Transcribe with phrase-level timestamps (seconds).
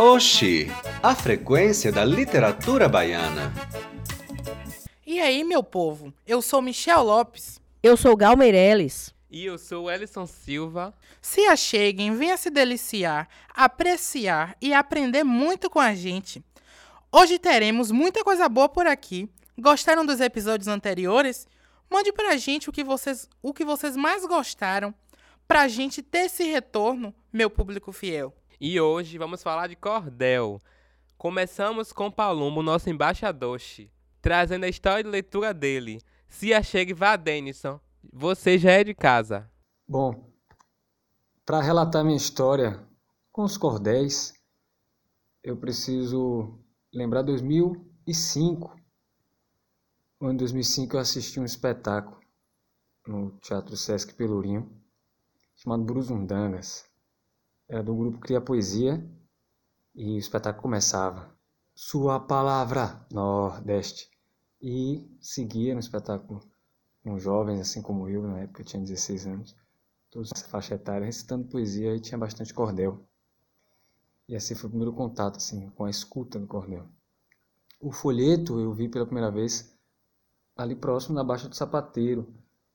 [0.00, 0.68] Oxi,
[1.02, 3.52] a frequência da literatura baiana.
[5.04, 6.14] E aí, meu povo?
[6.24, 7.60] Eu sou Michel Lopes.
[7.82, 9.12] Eu sou Gal Meirelles.
[9.28, 10.94] E eu sou o Ellison Silva.
[11.20, 16.44] Se acheguem, venha se deliciar, apreciar e aprender muito com a gente.
[17.10, 19.28] Hoje teremos muita coisa boa por aqui.
[19.58, 21.48] Gostaram dos episódios anteriores?
[21.90, 24.94] Mande pra gente o que vocês, o que vocês mais gostaram,
[25.48, 28.32] pra gente ter esse retorno, meu público fiel.
[28.60, 30.60] E hoje vamos falar de cordel.
[31.16, 33.60] Começamos com Palumbo, nosso embaixador,
[34.20, 36.00] trazendo a história de leitura dele.
[36.28, 37.78] Se achegue, vá, Denison.
[38.12, 39.48] Você já é de casa.
[39.86, 40.28] Bom,
[41.46, 42.84] para relatar minha história
[43.30, 44.34] com os cordéis,
[45.40, 46.58] eu preciso
[46.92, 48.76] lembrar 2005.
[50.20, 52.18] Em 2005 eu assisti um espetáculo
[53.06, 54.68] no Teatro Sesc Pelourinho,
[55.54, 56.88] chamado Bruzundangas.
[57.68, 59.06] Era do grupo Cria Poesia
[59.94, 61.30] e o espetáculo começava
[61.74, 64.08] Sua Palavra Nordeste
[64.58, 66.40] e seguia no espetáculo
[67.02, 69.56] com jovens assim como eu, na época eu tinha 16 anos,
[70.10, 73.06] todos nessa faixa etária, recitando poesia e tinha bastante cordel.
[74.26, 76.86] E assim foi o primeiro contato assim com a escuta do cordel.
[77.78, 79.76] O folheto eu vi pela primeira vez
[80.56, 82.26] ali próximo da Baixa do Sapateiro,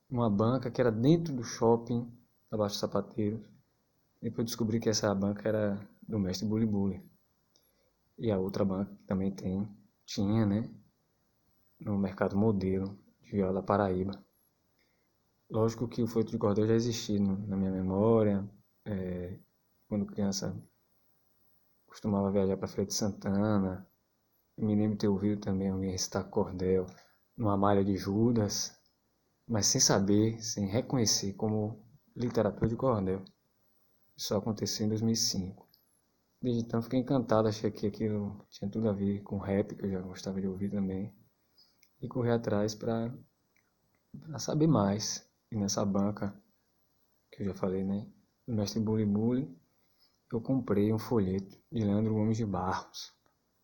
[0.08, 2.08] numa banca que era dentro do shopping
[2.52, 3.53] da Baixa do Sapateiro.
[4.24, 7.04] Depois descobri que essa banca era do mestre Bully Bully.
[8.18, 9.68] E a outra banca que também tem,
[10.06, 10.74] tinha, né?
[11.78, 14.24] No mercado modelo de viola Paraíba.
[15.50, 18.50] Lógico que o folheto de cordel já existia na minha memória.
[18.86, 19.38] É,
[19.90, 20.58] quando criança
[21.86, 23.86] costumava viajar para Feira de Santana.
[24.58, 26.86] Eu me lembro de ter ouvido também alguém recitar cordel
[27.36, 28.74] numa malha de Judas,
[29.46, 31.86] mas sem saber, sem reconhecer como
[32.16, 33.22] literatura de cordel.
[34.24, 35.68] Isso aconteceu em 2005.
[36.42, 39.92] Desde então fiquei encantado, achei que aquilo tinha tudo a ver com rap, que eu
[39.92, 41.14] já gostava de ouvir também.
[42.02, 43.14] E corri atrás para
[44.40, 45.30] saber mais.
[45.52, 46.34] E nessa banca,
[47.34, 48.08] que eu já falei, né?
[48.48, 49.54] Do mestre Bully Bully,
[50.32, 53.14] eu comprei um folheto de Leandro Gomes de Barros,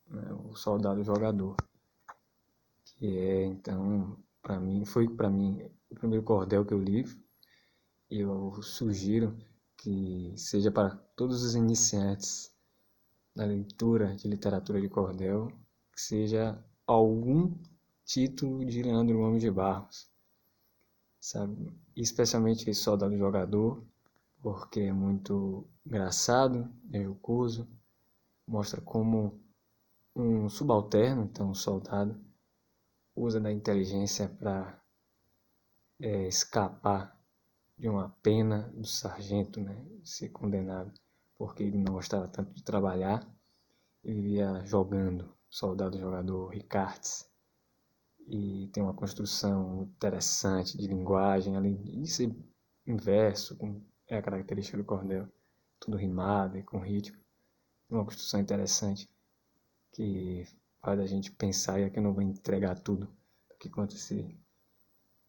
[0.08, 1.56] né, o soldado jogador.
[2.84, 7.06] Que é, então, para mim, foi para mim o primeiro cordel que eu li.
[8.12, 9.38] E eu sugiro
[9.80, 12.54] que seja para todos os iniciantes
[13.36, 15.48] da leitura de literatura de cordel,
[15.94, 17.56] que seja algum
[18.04, 20.10] título de Leandro Gomes de Barros,
[21.20, 21.72] sabe?
[21.96, 23.84] Especialmente Soldado Jogador,
[24.42, 27.68] porque é muito engraçado, é jocoso,
[28.46, 29.40] mostra como
[30.14, 32.20] um subalterno, então um soldado,
[33.16, 34.82] usa da inteligência para
[36.02, 37.19] é, escapar
[37.80, 40.92] de uma pena do sargento, né, ser condenado,
[41.38, 43.26] porque ele não gostava tanto de trabalhar
[44.04, 47.30] e vivia jogando, soldado jogador Ricards.
[48.28, 52.36] E tem uma construção interessante de linguagem, além ser
[52.86, 55.28] inverso, com, é a característica do cordel,
[55.80, 57.18] tudo rimado e com ritmo.
[57.90, 59.10] Uma construção interessante
[59.94, 60.46] que
[60.82, 63.10] faz a gente pensar, e aqui eu não vou entregar tudo
[63.60, 64.38] que conta esse,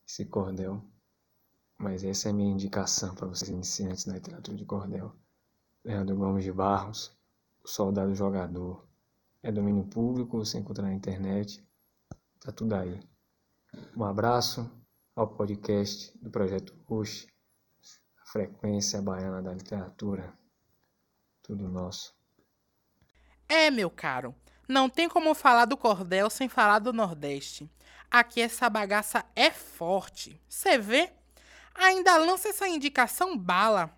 [0.07, 0.85] esse cordel.
[1.81, 5.17] Mas essa é a minha indicação para vocês iniciantes na literatura de cordel.
[5.83, 7.19] Leandro Gomes de Barros,
[7.65, 8.87] O Soldado Jogador.
[9.43, 11.67] É domínio público, você encontra na internet.
[12.39, 13.01] Tá tudo aí.
[13.97, 14.71] Um abraço
[15.17, 17.27] ao podcast do Projeto Rush,
[18.21, 20.39] a frequência baiana da literatura.
[21.43, 22.15] Tudo nosso.
[23.49, 24.35] É, meu caro,
[24.69, 27.71] não tem como falar do cordel sem falar do Nordeste.
[28.11, 30.39] Aqui essa bagaça é forte.
[30.47, 31.19] Você vê?
[31.75, 33.91] Ainda lança essa indicação bala.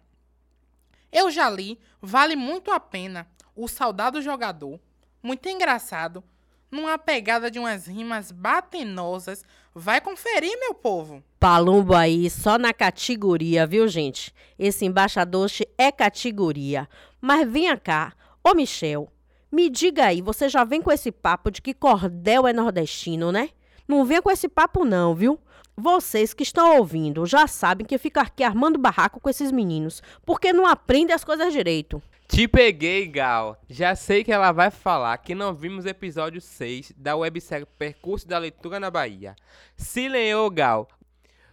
[1.10, 3.26] Eu já li, vale muito a pena.
[3.54, 4.80] O Saudado Jogador,
[5.22, 6.24] muito engraçado,
[6.70, 9.44] numa pegada de umas rimas batenosas.
[9.74, 11.22] Vai conferir, meu povo.
[11.38, 14.34] Palumbo aí, só na categoria, viu, gente?
[14.58, 16.88] Esse embaixador é categoria.
[17.20, 19.12] Mas venha cá, ô Michel,
[19.50, 23.50] me diga aí, você já vem com esse papo de que cordel é nordestino, né?
[23.86, 25.38] Não venha com esse papo não, viu?
[25.76, 30.52] Vocês que estão ouvindo já sabem que fica aqui armando barraco com esses meninos, porque
[30.52, 32.02] não aprendem as coisas direito.
[32.28, 33.58] Te peguei, Gal.
[33.68, 38.38] Já sei que ela vai falar que não vimos episódio 6 da websérie Percurso da
[38.38, 39.34] Leitura na Bahia.
[39.76, 40.88] Se leou, Gal.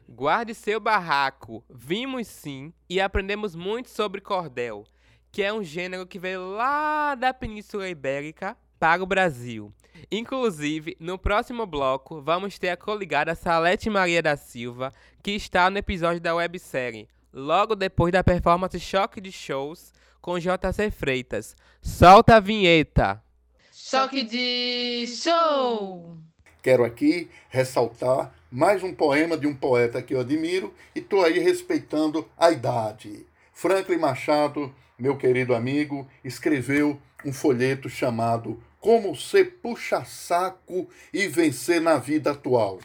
[0.07, 1.63] Guarde seu barraco.
[1.69, 4.83] Vimos sim e aprendemos muito sobre cordel,
[5.31, 9.73] que é um gênero que veio lá da Península Ibérica para o Brasil.
[10.11, 14.91] Inclusive, no próximo bloco, vamos ter a coligada Salete Maria da Silva,
[15.21, 20.89] que está no episódio da websérie, logo depois da performance Choque de Shows, com JC
[20.89, 21.55] Freitas.
[21.79, 23.23] Solta a vinheta!
[23.71, 26.17] Choque de show!
[26.63, 31.37] Quero aqui ressaltar mais um poema de um poeta que eu admiro e estou aí
[31.37, 33.27] respeitando a idade.
[33.53, 41.97] Franklin Machado, meu querido amigo, escreveu um folheto chamado Como Ser Puxa-Saco e Vencer na
[41.97, 42.79] Vida Atual.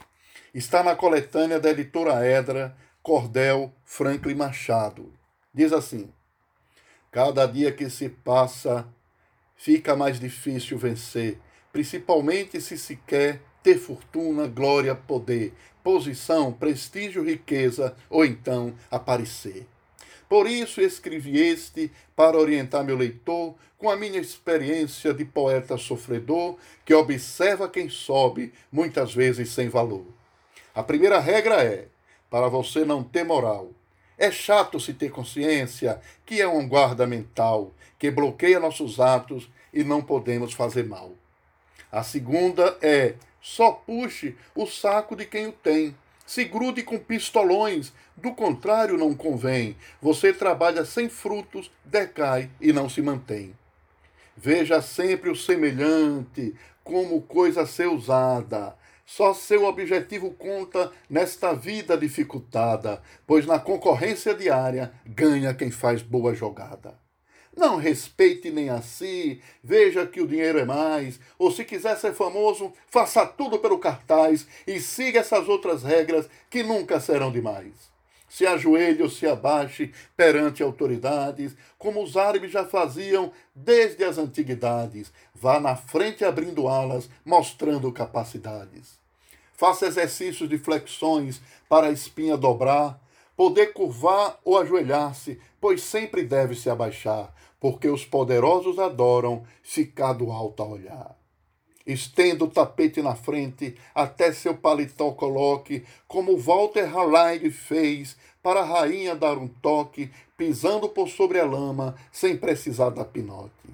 [0.52, 5.12] Está na coletânea da editora Edra, Cordel Franklin Machado.
[5.52, 6.12] Diz assim:
[7.12, 8.88] Cada dia que se passa,
[9.54, 11.38] fica mais difícil vencer,
[11.72, 19.64] principalmente se se quer ter fortuna, glória, poder, posição, prestígio, riqueza ou então aparecer.
[20.28, 26.56] Por isso escrevi este para orientar meu leitor com a minha experiência de poeta sofredor
[26.84, 30.06] que observa quem sobe, muitas vezes sem valor.
[30.74, 31.86] A primeira regra é:
[32.30, 33.70] para você não ter moral.
[34.16, 39.84] É chato se ter consciência que é um guarda mental que bloqueia nossos atos e
[39.84, 41.12] não podemos fazer mal.
[41.90, 45.94] A segunda é: só puxe o saco de quem o tem.
[46.26, 49.76] Se grude com pistolões, do contrário não convém.
[50.00, 53.54] Você trabalha sem frutos, decai e não se mantém.
[54.36, 58.76] Veja sempre o semelhante como coisa a ser usada.
[59.06, 66.34] Só seu objetivo conta nesta vida dificultada, pois na concorrência diária ganha quem faz boa
[66.34, 67.03] jogada.
[67.56, 72.12] Não respeite nem a si, veja que o dinheiro é mais, ou se quiser ser
[72.12, 77.72] famoso, faça tudo pelo cartaz e siga essas outras regras que nunca serão demais.
[78.28, 85.12] Se ajoelhe ou se abaixe perante autoridades, como os árabes já faziam desde as antiguidades.
[85.32, 88.98] Vá na frente abrindo alas, mostrando capacidades.
[89.56, 92.98] Faça exercícios de flexões para a espinha dobrar,
[93.36, 100.30] poder curvar ou ajoelhar-se, pois sempre deve se abaixar, porque os poderosos adoram ficar do
[100.30, 101.18] alto a olhar.
[101.86, 108.64] Estenda o tapete na frente, até seu paletó coloque, como Walter Halleig fez, para a
[108.64, 113.73] rainha dar um toque, pisando por sobre a lama, sem precisar da pinote.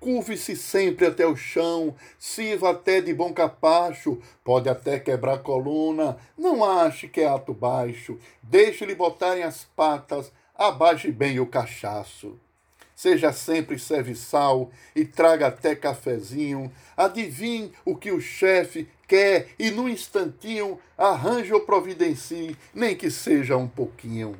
[0.00, 6.16] Curve-se sempre até o chão, sirva até de bom capacho, pode até quebrar a coluna,
[6.38, 12.40] não ache que é ato baixo, deixe-lhe botarem as patas, abaixe bem o cachaço.
[12.96, 19.86] Seja sempre serviçal e traga até cafezinho, adivinhe o que o chefe quer e no
[19.86, 24.34] instantinho arranje ou providencie, nem que seja um pouquinho.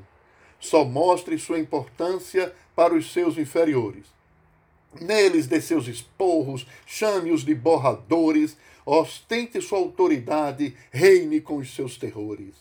[0.59, 4.20] Só mostre sua importância para os seus inferiores
[4.99, 12.55] Neles dê seus esporros, chame-os de borradores, ostente sua autoridade, reine com os seus terrores.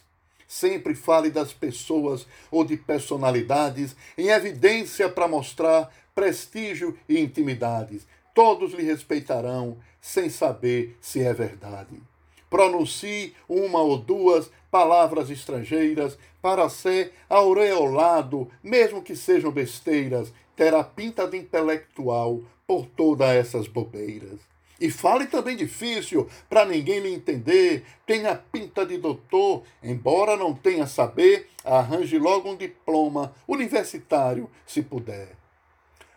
[0.48, 8.06] Sempre fale das pessoas ou de personalidades em evidência para mostrar prestígio e intimidades.
[8.34, 12.02] Todos lhe respeitarão, sem saber se é verdade.
[12.50, 21.26] Pronuncie uma ou duas palavras estrangeiras para ser aureolado, mesmo que sejam besteiras, terá pinta
[21.26, 24.42] de intelectual por todas essas bobeiras.
[24.78, 27.86] E fale também difícil, para ninguém lhe entender.
[28.06, 35.30] Tenha pinta de doutor, embora não tenha saber, arranje logo um diploma universitário, se puder.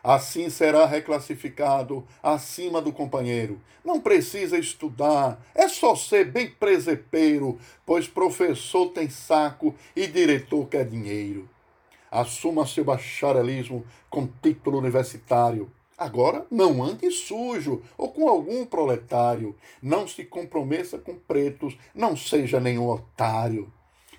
[0.03, 3.61] Assim será reclassificado acima do companheiro.
[3.85, 10.85] Não precisa estudar, é só ser bem presepeiro, pois professor tem saco e diretor quer
[10.85, 11.49] dinheiro
[12.12, 15.73] assuma seu bacharelismo com título universitário.
[15.97, 19.57] Agora, não ande sujo ou com algum proletário.
[19.81, 23.73] Não se comprometa com pretos, não seja nenhum otário.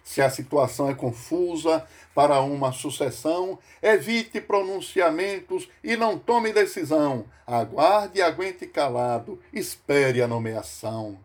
[0.04, 7.26] Se a situação é confusa para uma sucessão, evite pronunciamentos e não tome decisão.
[7.46, 11.18] Aguarde e aguente calado, espere a nomeação.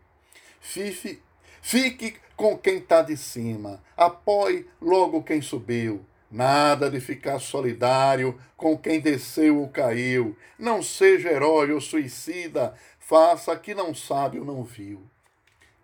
[0.61, 1.21] Fife,
[1.61, 6.05] fique com quem está de cima, apoie logo quem subiu.
[6.31, 10.35] Nada de ficar solidário com quem desceu ou caiu.
[10.57, 15.01] Não seja herói ou suicida, faça que não sabe ou não viu.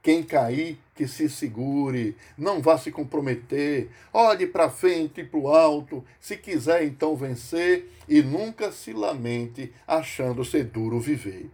[0.03, 5.47] Quem cair, que se segure, não vá se comprometer, olhe para frente e para o
[5.47, 11.49] alto, se quiser então vencer, e nunca se lamente achando ser duro viver.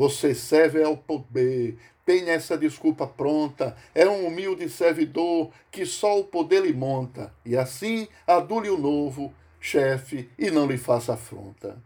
[0.00, 1.76] Você serve ao poder,
[2.06, 7.54] tem essa desculpa pronta, é um humilde servidor que só o poder lhe monta, e
[7.54, 9.30] assim adule o novo
[9.60, 11.76] chefe e não lhe faça afronta.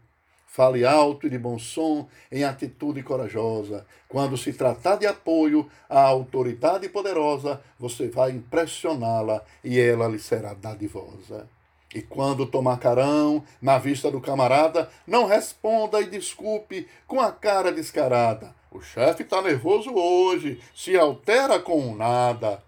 [0.47, 3.85] Fale alto e de bom som, em atitude corajosa.
[4.07, 10.53] Quando se tratar de apoio à autoridade poderosa, você vai impressioná-la e ela lhe será
[10.53, 11.49] dadivosa.
[11.95, 17.71] E quando tomar carão, na vista do camarada, não responda e desculpe com a cara
[17.71, 18.53] descarada.
[18.69, 22.61] O chefe tá nervoso hoje, se altera com nada.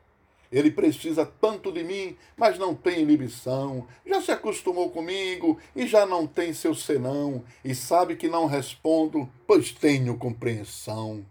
[0.50, 3.86] Ele precisa tanto de mim, mas não tem inibição.
[4.06, 9.30] Já se acostumou comigo e já não tem seu senão, e sabe que não respondo,
[9.46, 11.26] pois tenho compreensão.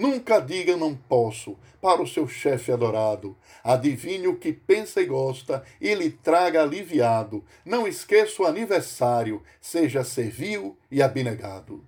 [0.00, 3.36] Nunca diga não posso para o seu chefe adorado.
[3.62, 7.44] Adivinhe o que pensa e gosta e lhe traga aliviado.
[7.66, 11.84] Não esqueça o aniversário, seja servil e abnegado.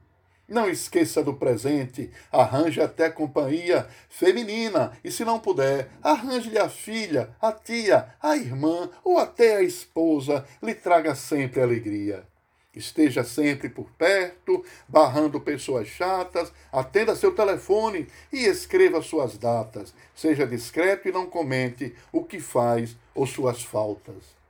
[0.46, 7.34] Não esqueça do presente, arranje até companhia feminina e, se não puder, arranje-lhe a filha,
[7.40, 12.30] a tia, a irmã ou até a esposa, lhe traga sempre alegria.
[12.74, 19.92] Esteja sempre por perto, barrando pessoas chatas, atenda seu telefone e escreva suas datas.
[20.14, 24.40] Seja discreto e não comente o que faz ou suas faltas.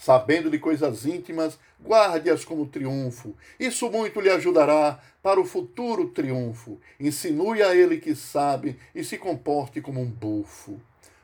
[0.00, 3.34] Sabendo de coisas íntimas, guarde-as como triunfo.
[3.58, 6.80] Isso muito lhe ajudará para o futuro triunfo.
[7.00, 10.80] Insinue a ele que sabe e se comporte como um bufo.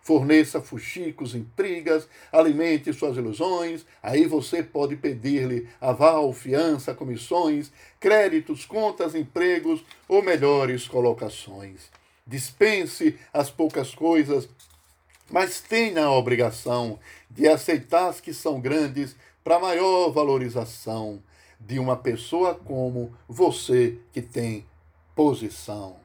[0.08, 3.84] Forneça fuxicos, intrigas, alimente suas ilusões.
[4.02, 11.90] Aí você pode pedir-lhe aval, fiança, comissões, créditos, contas, empregos ou melhores colocações.
[12.26, 14.48] Dispense as poucas coisas
[15.30, 16.98] mas tenha a obrigação
[17.30, 21.22] de aceitar as que são grandes para maior valorização
[21.60, 24.64] de uma pessoa como você que tem
[25.14, 25.96] posição.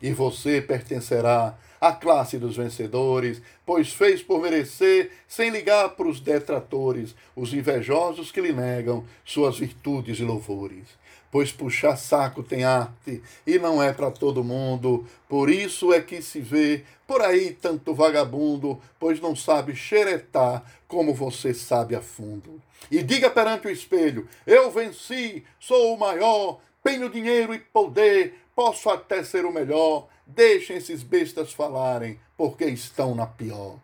[0.00, 6.20] E você pertencerá à classe dos vencedores, pois fez por merecer, sem ligar para os
[6.20, 13.22] detratores, os invejosos que lhe negam suas virtudes e louvores pois puxar saco tem arte
[13.46, 15.06] e não é para todo mundo.
[15.26, 21.14] Por isso é que se vê por aí tanto vagabundo, pois não sabe xeretar como
[21.14, 22.60] você sabe a fundo.
[22.90, 28.90] E diga perante o espelho: Eu venci, sou o maior, tenho dinheiro e poder, posso
[28.90, 30.08] até ser o melhor.
[30.34, 33.78] Deixem esses bestas falarem, porque estão na pior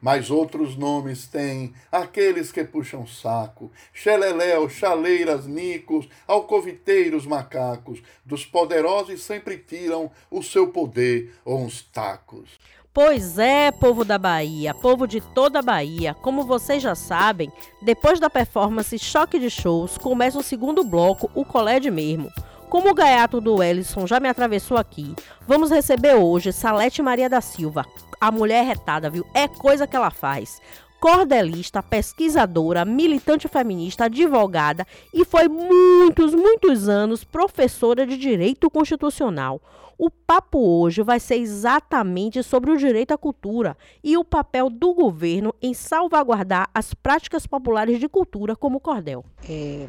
[0.00, 9.22] mas outros nomes têm aqueles que puxam saco, xeleléu, chaleiras, nicos, alcoviteiros, macacos, dos poderosos
[9.22, 12.50] sempre tiram o seu poder ou uns tacos.
[12.94, 16.14] Pois é, povo da Bahia, povo de toda a Bahia.
[16.14, 17.52] Como vocês já sabem,
[17.82, 22.30] depois da performance Choque de Shows, começa o segundo bloco, o Colégio mesmo.
[22.68, 25.14] Como o gaiato do Ellison já me atravessou aqui,
[25.46, 27.86] vamos receber hoje Salete Maria da Silva,
[28.20, 29.24] a mulher retada, viu?
[29.32, 30.60] É coisa que ela faz.
[30.98, 39.60] Cordelista, pesquisadora, militante feminista, advogada e foi muitos, muitos anos professora de direito constitucional.
[39.96, 44.92] O papo hoje vai ser exatamente sobre o direito à cultura e o papel do
[44.92, 49.24] governo em salvaguardar as práticas populares de cultura como o cordel.
[49.48, 49.86] É,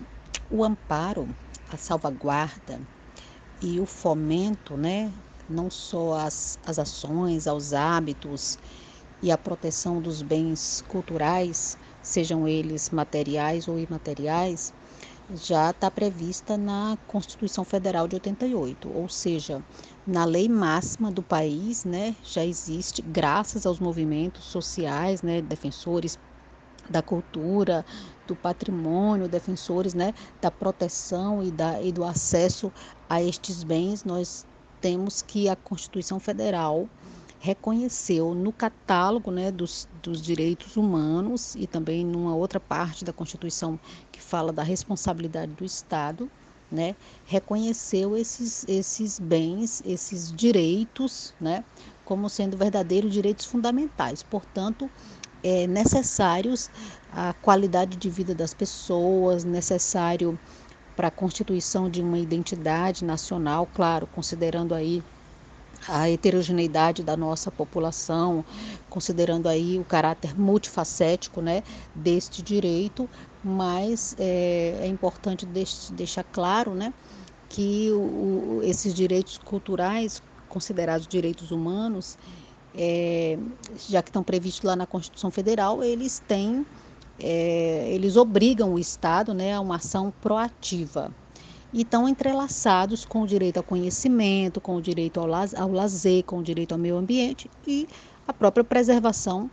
[0.49, 1.27] o amparo,
[1.69, 2.81] a salvaguarda
[3.61, 5.13] e o fomento né,
[5.47, 8.57] não só as, as ações, aos hábitos
[9.21, 14.73] e a proteção dos bens culturais, sejam eles materiais ou imateriais,
[15.29, 19.63] já está prevista na Constituição Federal de 88, ou seja,
[20.05, 26.17] na lei máxima do país, né, já existe, graças aos movimentos sociais, né, defensores
[26.89, 27.85] da cultura,
[28.27, 32.71] do patrimônio, defensores, né, da proteção e, da, e do acesso
[33.09, 34.45] a estes bens, nós
[34.81, 36.87] temos que a Constituição Federal
[37.39, 43.79] reconheceu no catálogo né, dos, dos direitos humanos e também numa outra parte da Constituição
[44.11, 46.29] que fala da responsabilidade do Estado,
[46.69, 51.63] né, reconheceu esses, esses bens, esses direitos, né,
[52.03, 54.23] como sendo verdadeiros direitos fundamentais.
[54.23, 54.89] Portanto,
[55.43, 56.69] é necessários
[57.17, 60.37] a qualidade de vida das pessoas, necessário
[60.95, 65.03] para a constituição de uma identidade nacional, claro, considerando aí
[65.87, 68.45] a heterogeneidade da nossa população,
[68.87, 71.63] considerando aí o caráter multifacético né,
[71.95, 73.09] deste direito,
[73.43, 75.43] mas é, é importante
[75.93, 76.93] deixar claro né,
[77.49, 82.15] que o, esses direitos culturais, considerados direitos humanos,
[82.75, 83.39] é,
[83.89, 86.63] já que estão previstos lá na Constituição Federal, eles têm
[87.19, 91.11] é, eles obrigam o Estado né, a uma ação proativa
[91.73, 96.39] e estão entrelaçados com o direito ao conhecimento, com o direito ao, ao lazer, com
[96.39, 97.87] o direito ao meio ambiente e
[98.27, 99.49] a própria preservação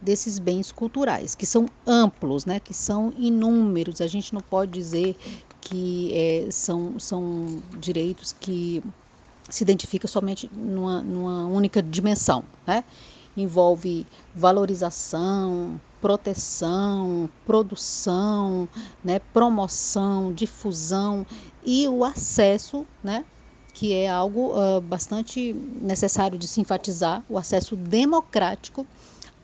[0.00, 4.00] desses bens culturais, que são amplos, né, que são inúmeros.
[4.00, 5.16] A gente não pode dizer
[5.60, 8.82] que é, são, são direitos que
[9.50, 12.44] se identificam somente numa, numa única dimensão.
[12.66, 12.84] Né?
[13.36, 18.68] Envolve valorização, proteção, produção,
[19.02, 21.26] né, promoção, difusão
[21.64, 23.24] e o acesso, né,
[23.74, 28.86] que é algo uh, bastante necessário de se enfatizar, o acesso democrático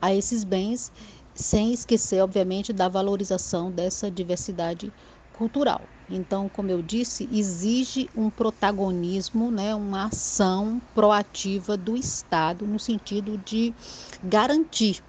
[0.00, 0.90] a esses bens,
[1.34, 4.92] sem esquecer, obviamente, da valorização dessa diversidade
[5.32, 5.82] cultural.
[6.08, 13.38] Então, como eu disse, exige um protagonismo, né, uma ação proativa do Estado no sentido
[13.38, 13.75] de
[14.23, 15.02] garantir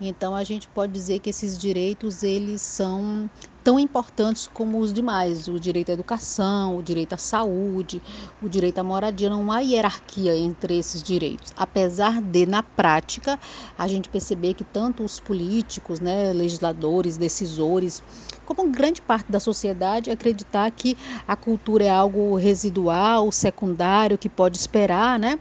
[0.00, 3.30] então a gente pode dizer que esses direitos eles são
[3.64, 8.02] tão importantes como os demais, o direito à educação, o direito à saúde,
[8.40, 11.52] o direito à moradia, não há hierarquia entre esses direitos.
[11.56, 13.40] Apesar de na prática
[13.76, 18.02] a gente perceber que tanto os políticos, né, legisladores, decisores,
[18.44, 24.58] como grande parte da sociedade acreditar que a cultura é algo residual, secundário, que pode
[24.58, 25.38] esperar, né?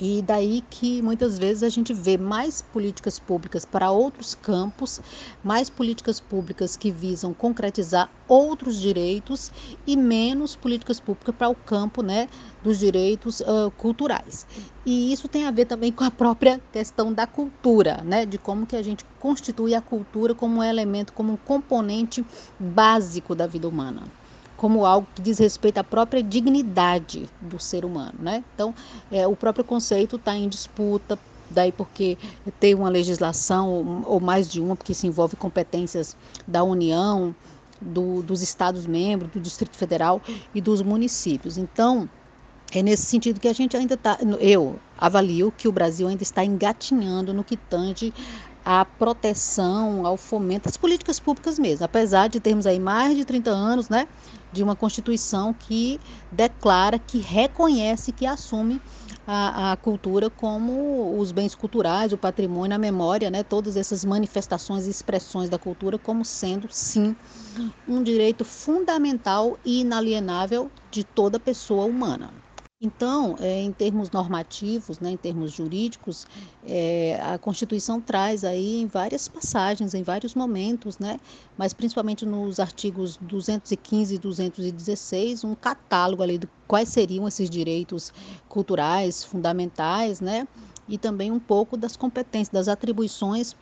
[0.00, 4.98] E daí que muitas vezes a gente vê mais políticas públicas para outros campos,
[5.44, 9.52] mais políticas públicas que visam concretizar outros direitos
[9.86, 12.30] e menos políticas públicas para o campo né,
[12.64, 14.46] dos direitos uh, culturais.
[14.86, 18.64] E isso tem a ver também com a própria questão da cultura, né, de como
[18.64, 22.24] que a gente constitui a cultura como um elemento, como um componente
[22.58, 24.04] básico da vida humana
[24.60, 28.44] como algo que diz respeito à própria dignidade do ser humano, né?
[28.54, 28.74] Então,
[29.10, 32.18] é, o próprio conceito está em disputa, daí porque
[32.60, 36.14] tem uma legislação ou mais de uma, porque se envolve competências
[36.46, 37.34] da União,
[37.80, 40.20] do, dos Estados-membros, do Distrito Federal
[40.54, 41.56] e dos municípios.
[41.56, 42.06] Então,
[42.70, 46.44] é nesse sentido que a gente ainda está, eu avalio que o Brasil ainda está
[46.44, 48.12] engatinhando no que tange
[48.62, 53.50] à proteção, ao fomento, às políticas públicas mesmo, apesar de termos aí mais de 30
[53.50, 54.06] anos, né,
[54.52, 58.80] de uma Constituição que declara, que reconhece, que assume
[59.26, 64.86] a, a, cultura como os bens culturais, o patrimônio, a memória, né, todas essas manifestações
[64.86, 67.14] e expressões da cultura como sendo, sim,
[67.86, 72.32] um direito fundamental e inalienável de toda pessoa humana.
[72.82, 76.24] Então, é, em termos normativos, né, em termos jurídicos,
[76.62, 81.20] é, a Constituição traz aí em várias passagens, em vários momentos, né,
[81.58, 88.10] mas principalmente nos artigos 215 e 216, um catálogo ali de quais seriam esses direitos
[88.48, 90.48] culturais fundamentais, né,
[90.88, 93.54] e também um pouco das competências, das atribuições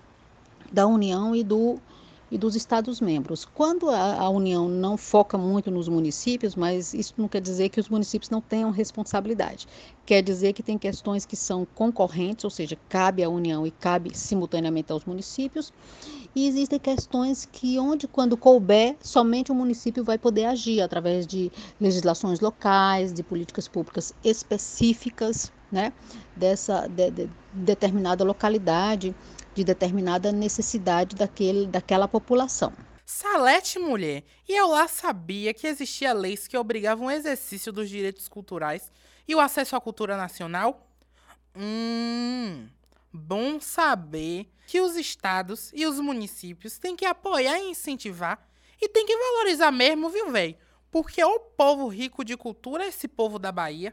[0.72, 1.81] da União e do
[2.30, 3.44] e dos Estados-membros.
[3.44, 7.80] Quando a, a, União não foca muito nos municípios, mas isso não quer dizer que
[7.80, 9.66] os municípios não tenham responsabilidade.
[10.04, 14.16] Quer dizer que tem questões que são concorrentes, ou seja, cabe à União e cabe
[14.16, 15.72] simultaneamente aos municípios.
[16.34, 21.50] E existem questões que, onde, quando couber, somente o município vai poder agir através de
[21.80, 25.92] legislações locais, de políticas públicas específicas, né,
[26.34, 29.14] dessa de, de determinada localidade
[29.59, 32.73] de determinada necessidade daquele, daquela população.
[33.05, 34.23] Salete, mulher!
[34.49, 38.92] E eu lá sabia que existia leis que obrigavam o exercício dos direitos culturais
[39.27, 40.87] e o acesso à cultura nacional?
[41.57, 42.68] Hum,
[43.12, 48.49] bom saber que os estados e os municípios têm que apoiar e incentivar
[48.81, 50.57] e tem que valorizar mesmo, viu, velho?
[50.88, 53.92] Porque o povo rico de cultura é esse povo da Bahia.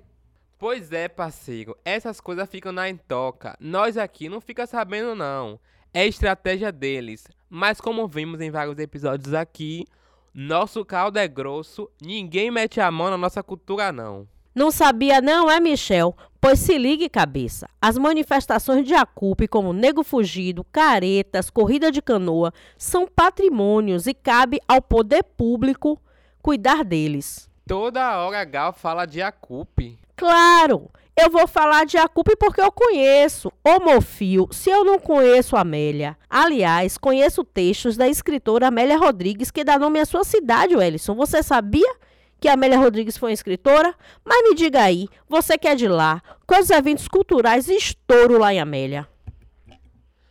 [0.58, 3.58] Pois é, parceiro, essas coisas ficam na entoca.
[3.60, 5.60] Nós aqui não fica sabendo não.
[5.94, 7.26] É estratégia deles.
[7.50, 9.86] Mas como vimos em vários episódios aqui,
[10.34, 14.28] nosso caldo é grosso, ninguém mete a mão na nossa cultura não.
[14.56, 16.16] Não sabia não, é Michel?
[16.40, 17.68] Pois se ligue cabeça.
[17.82, 24.62] As manifestações de Acupe, como Nego Fugido, caretas, corrida de canoa, são patrimônios e cabe
[24.66, 26.02] ao poder público
[26.42, 27.50] cuidar deles.
[27.68, 29.98] Toda hora Gal fala de Acupe.
[30.16, 33.52] Claro, eu vou falar de Acupe porque eu conheço.
[33.64, 36.16] Homofio, se eu não conheço Amélia.
[36.30, 41.16] Aliás, conheço textos da escritora Amélia Rodrigues que dá nome à sua cidade, Wellison.
[41.16, 41.92] Você sabia
[42.40, 43.96] que Amélia Rodrigues foi escritora?
[44.24, 48.60] Mas me diga aí, você que é de lá, quais eventos culturais estouro lá em
[48.60, 49.08] Amélia?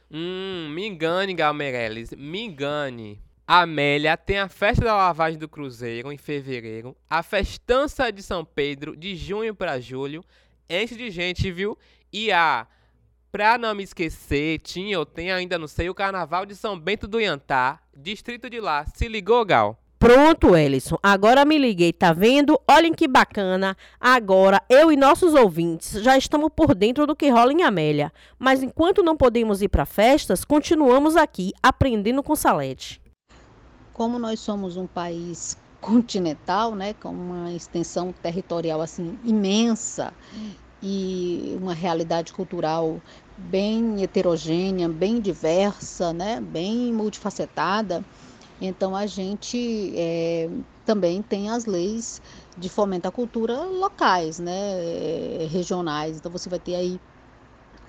[0.09, 3.21] Hum, me engane, Gal Meirelles, me engane.
[3.47, 8.97] Amélia tem a festa da lavagem do Cruzeiro em fevereiro, a festança de São Pedro
[8.97, 10.25] de junho para julho,
[10.69, 11.77] enche de gente, viu?
[12.11, 12.67] E a,
[13.31, 17.07] pra não me esquecer, tinha ou tem ainda não sei, o Carnaval de São Bento
[17.07, 18.87] do Iantá, distrito de lá.
[18.95, 19.79] Se ligou, Gal?
[19.99, 20.97] Pronto, Ellison.
[21.03, 22.59] Agora me liguei, tá vendo?
[22.67, 23.77] Olhem que bacana.
[24.01, 28.11] Agora eu e nossos ouvintes já estamos por dentro do que rola em Amélia.
[28.39, 33.04] Mas enquanto não podemos ir para festas, continuamos aqui aprendendo com Salete
[33.95, 40.15] como nós somos um país continental, né, com uma extensão territorial assim imensa
[40.83, 43.03] e uma realidade cultural
[43.37, 46.41] bem heterogênea, bem diversa, né?
[46.43, 48.05] bem multifacetada.
[48.61, 50.49] Então a gente é,
[50.85, 52.21] também tem as leis
[52.57, 54.53] de fomento à cultura locais, né?
[55.43, 56.19] É, regionais.
[56.19, 57.01] Então você vai ter aí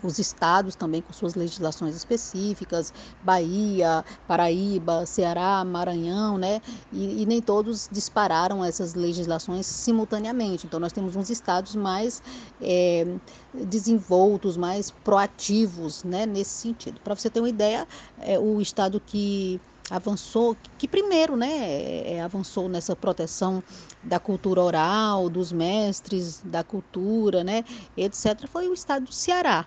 [0.05, 6.61] os estados também com suas legislações específicas, Bahia, Paraíba, Ceará, Maranhão, né?
[6.91, 10.65] E, e, nem todos dispararam essas legislações simultaneamente.
[10.65, 12.21] Então, nós temos uns estados mais
[12.61, 13.05] é,
[13.53, 16.25] desenvoltos, mais proativos, né?
[16.25, 16.99] Nesse sentido.
[17.01, 17.87] Para você ter uma ideia,
[18.19, 23.63] é, o estado que avançou, que primeiro, né, é, é, avançou nessa proteção
[24.03, 27.63] da cultura oral, dos mestres da cultura, né,
[27.95, 29.65] etc., foi o estado do Ceará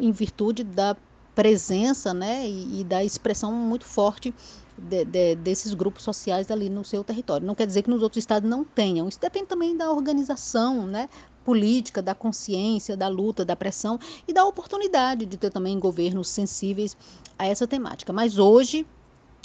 [0.00, 0.96] em virtude da
[1.34, 4.34] presença né, e, e da expressão muito forte
[4.76, 7.46] de, de, desses grupos sociais ali no seu território.
[7.46, 9.08] Não quer dizer que nos outros estados não tenham.
[9.08, 11.08] Isso depende também da organização né,
[11.44, 16.96] política, da consciência, da luta, da pressão e da oportunidade de ter também governos sensíveis
[17.38, 18.12] a essa temática.
[18.12, 18.86] Mas hoje,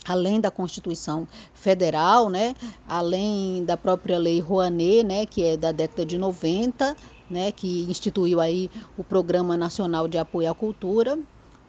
[0.05, 2.55] além da Constituição Federal, né,
[2.87, 6.95] além da própria Lei Rouanet, né, que é da década de 90,
[7.31, 11.17] né, que instituiu aí o Programa Nacional de Apoio à Cultura,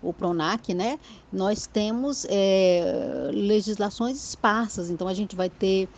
[0.02, 0.98] o PRONAC, né,
[1.32, 5.88] nós temos é, legislações esparsas, então a gente vai ter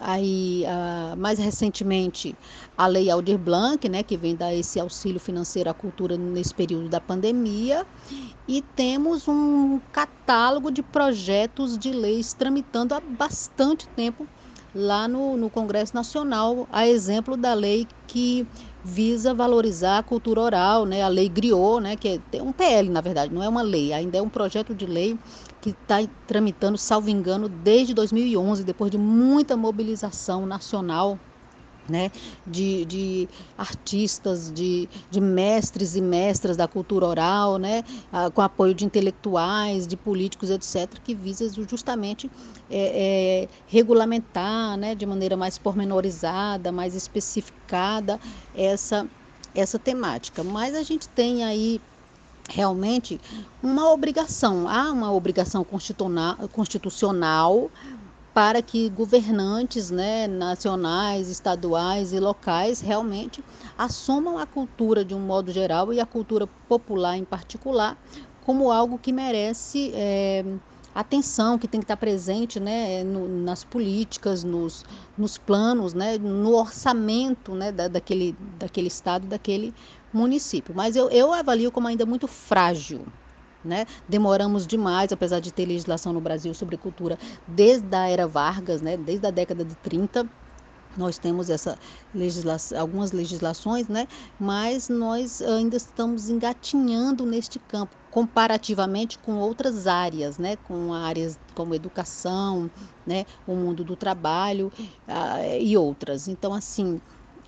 [0.00, 2.36] aí uh, mais recentemente
[2.76, 6.88] a lei Aldir Blanc, né, que vem dar esse auxílio financeiro à cultura nesse período
[6.88, 7.86] da pandemia,
[8.46, 14.26] e temos um catálogo de projetos de leis tramitando há bastante tempo
[14.74, 18.46] lá no, no Congresso Nacional, a exemplo da lei que
[18.84, 21.02] visa valorizar a cultura oral, né?
[21.02, 21.96] A lei Griot, né?
[21.96, 24.84] Que é um PL, na verdade, não é uma lei, ainda é um projeto de
[24.84, 25.18] lei
[25.62, 31.18] que está tramitando, salvo engano, desde 2011, depois de muita mobilização nacional
[31.88, 32.10] né,
[32.46, 37.84] de, de artistas, de, de mestres e mestras da cultura oral, né,
[38.34, 42.30] com apoio de intelectuais, de políticos, etc., que visa justamente
[42.70, 48.18] é, é, regulamentar né, de maneira mais pormenorizada, mais especificada
[48.54, 49.06] essa,
[49.54, 50.42] essa temática.
[50.42, 51.80] Mas a gente tem aí
[52.48, 53.20] realmente
[53.62, 55.64] uma obrigação, há uma obrigação
[56.52, 57.70] constitucional
[58.34, 63.42] para que governantes né, nacionais, estaduais e locais realmente
[63.78, 67.96] assumam a cultura de um modo geral e a cultura popular em particular
[68.44, 70.44] como algo que merece é,
[70.92, 74.84] atenção, que tem que estar presente né, no, nas políticas, nos,
[75.16, 79.72] nos planos, né, no orçamento né, da, daquele, daquele estado, daquele
[80.12, 80.74] município.
[80.74, 83.06] Mas eu, eu avalio como ainda muito frágil
[83.64, 83.86] né?
[84.08, 88.96] Demoramos demais, apesar de ter legislação no Brasil sobre cultura desde a era Vargas, né?
[88.96, 90.28] desde a década de 30.
[90.96, 91.76] Nós temos essa
[92.14, 94.06] legislação, algumas legislações, né?
[94.38, 100.56] mas nós ainda estamos engatinhando neste campo, comparativamente com outras áreas, né?
[100.56, 102.70] com áreas como educação,
[103.04, 103.24] né?
[103.44, 104.72] o mundo do trabalho
[105.08, 106.28] uh, e outras.
[106.28, 107.00] Então, assim,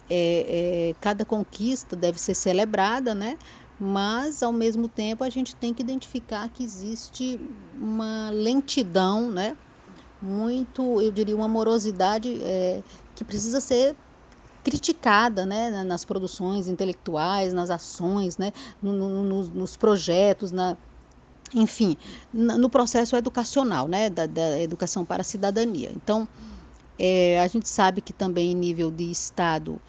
[0.09, 3.37] é, é, cada conquista deve ser celebrada, né?
[3.78, 7.38] Mas ao mesmo tempo a gente tem que identificar que existe
[7.74, 9.56] uma lentidão, né?
[10.20, 12.82] Muito, eu diria, uma morosidade é,
[13.14, 13.94] que precisa ser
[14.64, 15.84] criticada, né?
[15.84, 18.52] Nas produções intelectuais, nas ações, né?
[18.82, 20.76] No, no, nos projetos, na,
[21.54, 21.96] enfim,
[22.32, 24.08] no processo educacional, né?
[24.08, 25.92] Da, da educação para a cidadania.
[25.94, 26.26] Então,
[26.98, 29.80] é, a gente sabe que também em nível de Estado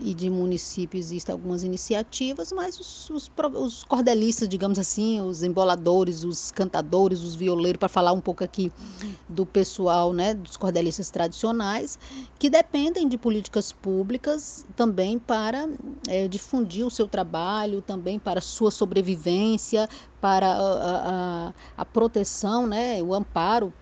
[0.00, 6.24] e de município existem algumas iniciativas, mas os, os, os, cordelistas, digamos assim, os emboladores,
[6.24, 8.72] os cantadores, os violeiros, para falar um pouco aqui
[9.28, 11.98] do pessoal, né, dos cordelistas tradicionais,
[12.38, 15.68] que dependem de políticas públicas também para
[16.08, 19.88] é, difundir o seu trabalho, também para sua sobrevivência,
[20.20, 23.72] para a, a, a proteção, né, o amparo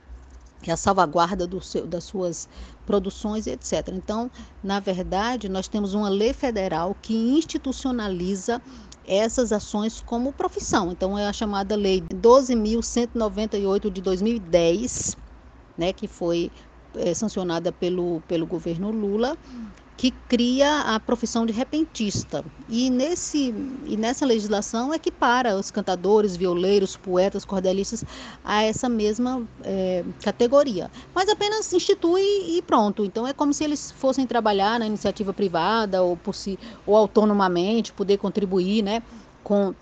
[0.67, 2.49] e a salvaguarda seu, das suas
[2.87, 3.89] produções, etc.
[3.93, 4.31] Então,
[4.63, 8.63] na verdade, nós temos uma lei federal que institucionaliza
[9.07, 10.91] essas ações como profissão.
[10.93, 15.17] Então, é a chamada Lei 12.198 de 2010,
[15.77, 16.51] né, que foi
[16.95, 19.37] é, sancionada pelo, pelo governo Lula,
[19.97, 22.45] que cria a profissão de repentista.
[22.69, 23.55] E, nesse,
[23.87, 28.05] e nessa legislação é que para os cantadores, violeiros, poetas, cordelistas
[28.45, 30.91] a essa mesma é, categoria.
[31.15, 33.05] Mas apenas institui e pronto.
[33.05, 37.93] Então é como se eles fossem trabalhar na iniciativa privada ou, por si, ou autonomamente,
[37.93, 39.03] poder contribuir né,
[39.43, 39.75] com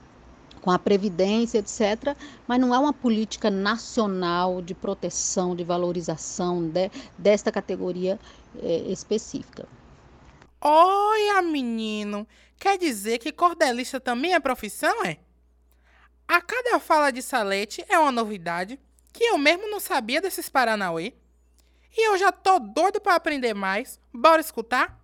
[0.60, 2.16] com a previdência, etc.
[2.48, 8.18] Mas não há uma política nacional de proteção, de valorização de, desta categoria
[8.62, 9.68] é, específica.
[10.66, 12.26] Olha, menino,
[12.58, 15.18] quer dizer que cordelista também é profissão, é?
[16.26, 18.80] A cada fala de Salete é uma novidade
[19.12, 21.12] que eu mesmo não sabia desses Paranauê.
[21.94, 24.00] E eu já tô doido para aprender mais.
[24.12, 24.98] Bora escutar?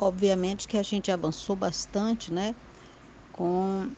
[0.00, 2.54] Obviamente que a gente avançou bastante, né?
[3.30, 3.92] Com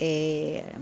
[0.00, 0.74] é,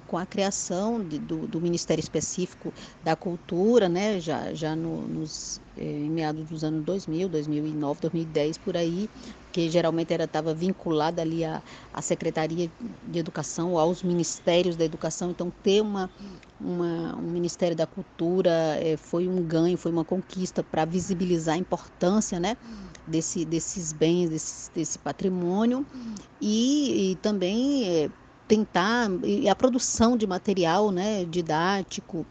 [0.00, 5.60] com a criação de, do, do, Ministério Específico da Cultura, né, já, já no, nos,
[5.76, 9.08] eh, em meados dos anos 2000, 2009, 2010, por aí,
[9.52, 12.70] que geralmente era estava vinculada ali à, à Secretaria
[13.06, 15.30] de Educação, aos Ministérios da Educação.
[15.30, 16.10] Então, ter uma,
[16.60, 18.50] uma um Ministério da Cultura
[18.80, 22.56] eh, foi um ganho, foi uma conquista para visibilizar a importância, né,
[23.06, 25.84] desse, desses bens, desse, desse patrimônio
[26.40, 28.10] e, e também eh,
[28.48, 32.26] tentar e a produção de material, né, didático,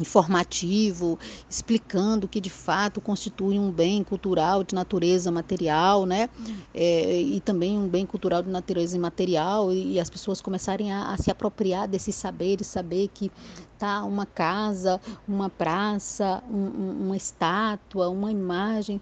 [0.00, 6.28] informativo, explicando que de fato constitui um bem cultural de natureza material, né?
[6.74, 11.12] É, e também um bem cultural de natureza imaterial, e, e as pessoas começarem a,
[11.12, 13.30] a, se apropriar desses saberes, saber que
[13.78, 19.00] tá uma casa, uma praça, um, uma estátua, uma imagem,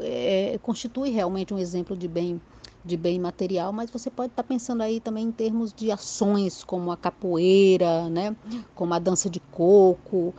[0.00, 2.40] é, constitui realmente um exemplo de bem
[2.86, 6.62] de bem material, mas você pode estar tá pensando aí também em termos de ações
[6.64, 8.34] como a capoeira, né?
[8.74, 10.34] como a dança de coco,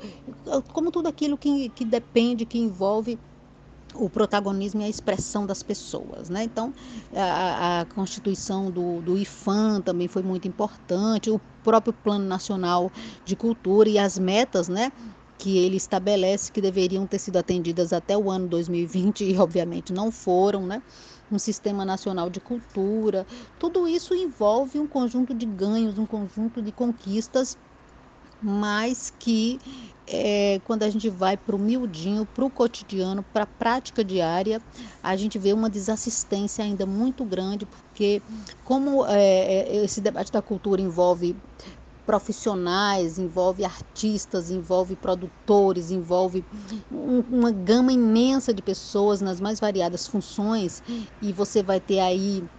[0.74, 3.20] como tudo aquilo que, que depende, que envolve
[3.94, 6.30] o protagonismo e a expressão das pessoas.
[6.30, 6.44] Né?
[6.44, 6.74] Então,
[7.16, 12.92] a, a constituição do, do IFAM também foi muito importante, o próprio Plano Nacional
[13.26, 14.92] de Cultura e as metas né,
[15.38, 20.12] que ele estabelece que deveriam ter sido atendidas até o ano 2020 e, obviamente, não
[20.12, 20.66] foram.
[20.66, 20.82] Né?
[21.32, 23.26] Um sistema nacional de cultura.
[23.60, 27.58] Tudo isso envolve um conjunto de ganhos, um conjunto de conquistas,
[28.42, 29.60] mas que
[30.08, 34.62] é, quando a gente vai para o miudinho, para o cotidiano, para a prática diária,
[35.04, 38.22] a gente vê uma desassistência ainda muito grande, porque
[38.64, 41.36] como é, esse debate da cultura envolve
[42.08, 46.48] profissionais, envolve artistas, envolve produtores, envolve
[46.90, 50.82] um, uma gama imensa de pessoas nas mais variadas funções
[51.22, 52.50] e você vai ter aí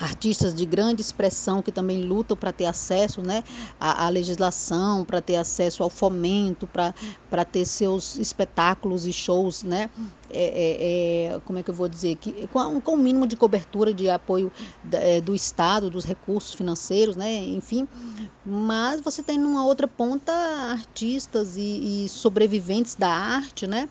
[0.00, 3.44] artistas de grande expressão que também lutam para ter acesso né,
[3.78, 9.88] à, à legislação, para ter acesso ao fomento, para ter seus espetáculos e shows, né,
[10.30, 13.36] é, é, é, como é que eu vou dizer, que, com, com o mínimo de
[13.36, 14.50] cobertura de apoio
[14.82, 17.86] da, é, do Estado, dos recursos financeiros, né, enfim,
[18.44, 23.88] mas você tem numa outra ponta artistas e, e sobreviventes da arte, né,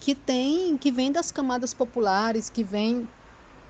[0.00, 3.08] que tem, que vem das camadas populares, que vem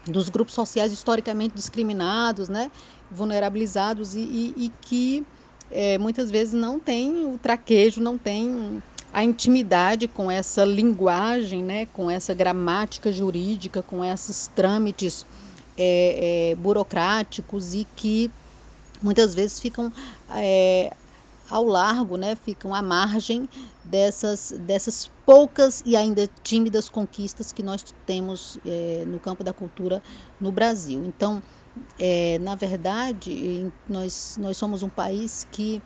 [0.07, 2.71] dos grupos sociais historicamente discriminados, né,
[3.11, 5.27] vulnerabilizados e, e, e que
[5.71, 11.87] é, muitas vezes não tem o traquejo, não tem a intimidade com essa linguagem, né,
[11.87, 15.25] com essa gramática jurídica, com esses trâmites
[15.77, 18.31] é, é, burocráticos e que
[19.03, 19.93] muitas vezes ficam
[20.31, 20.93] é,
[21.55, 23.49] ao largo, né, ficam à margem
[23.85, 30.03] dessas, dessas poucas e ainda tímidas conquistas que nós temos é, no campo da cultura
[30.40, 31.05] no Brasil.
[31.05, 31.40] Então,
[31.97, 35.81] é, na verdade, nós, nós somos um país que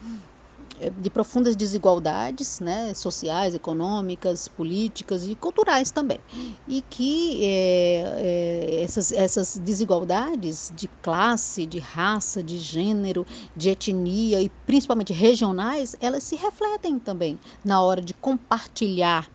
[1.00, 6.20] de profundas desigualdades né, sociais, econômicas, políticas e culturais também.
[6.66, 13.26] E que é, é, essas, essas desigualdades de classe, de raça, de gênero,
[13.56, 19.28] de etnia e principalmente regionais, elas se refletem também na hora de compartilhar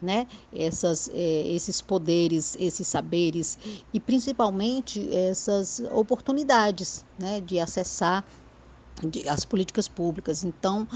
[0.00, 3.58] né, essas, é, esses poderes, esses saberes
[3.92, 8.24] e principalmente essas oportunidades né, de acessar
[9.08, 10.44] de, as políticas públicas.
[10.44, 10.86] Então,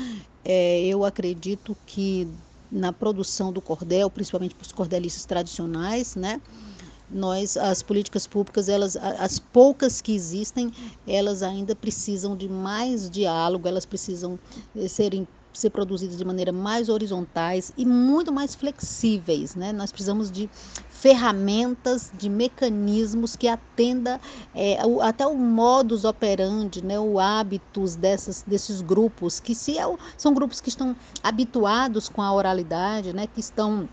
[0.45, 2.29] é, eu acredito que
[2.71, 6.41] na produção do cordel, principalmente para os cordelistas tradicionais, né?
[7.11, 10.73] Nós, as políticas públicas, elas, as poucas que existem,
[11.07, 14.39] elas ainda precisam de mais diálogo, elas precisam
[14.75, 19.55] eh, serem ser produzidas de maneira mais horizontais e muito mais flexíveis.
[19.55, 19.73] Né?
[19.73, 20.51] Nós precisamos de
[21.05, 24.19] ferramentas, de mecanismos que atenda
[24.55, 26.99] é, o, até o modus operandi, né?
[26.99, 29.83] o hábitos dessas, desses grupos, que se é,
[30.17, 33.27] são grupos que estão habituados com a oralidade, né?
[33.27, 33.87] que estão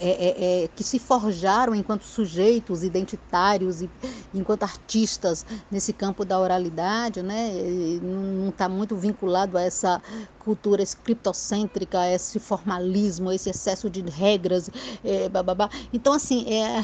[0.00, 3.90] é, é, é, que se forjaram enquanto sujeitos identitários e
[4.34, 7.52] enquanto artistas nesse campo da oralidade, né?
[8.02, 10.02] não está muito vinculado a essa
[10.40, 14.68] cultura escriptocêntrica, a esse formalismo, a esse excesso de regras,
[15.04, 15.70] é, bababá.
[15.92, 16.80] Então, assim, é,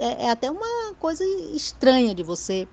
[0.00, 2.66] é, é até uma coisa estranha de você,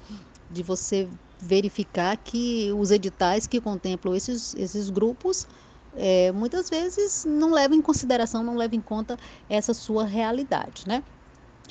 [0.50, 5.46] de você verificar que os editais que contemplam esses, esses grupos
[5.98, 9.18] é, muitas vezes não leva em consideração, não leva em conta
[9.50, 11.04] essa sua realidade, né?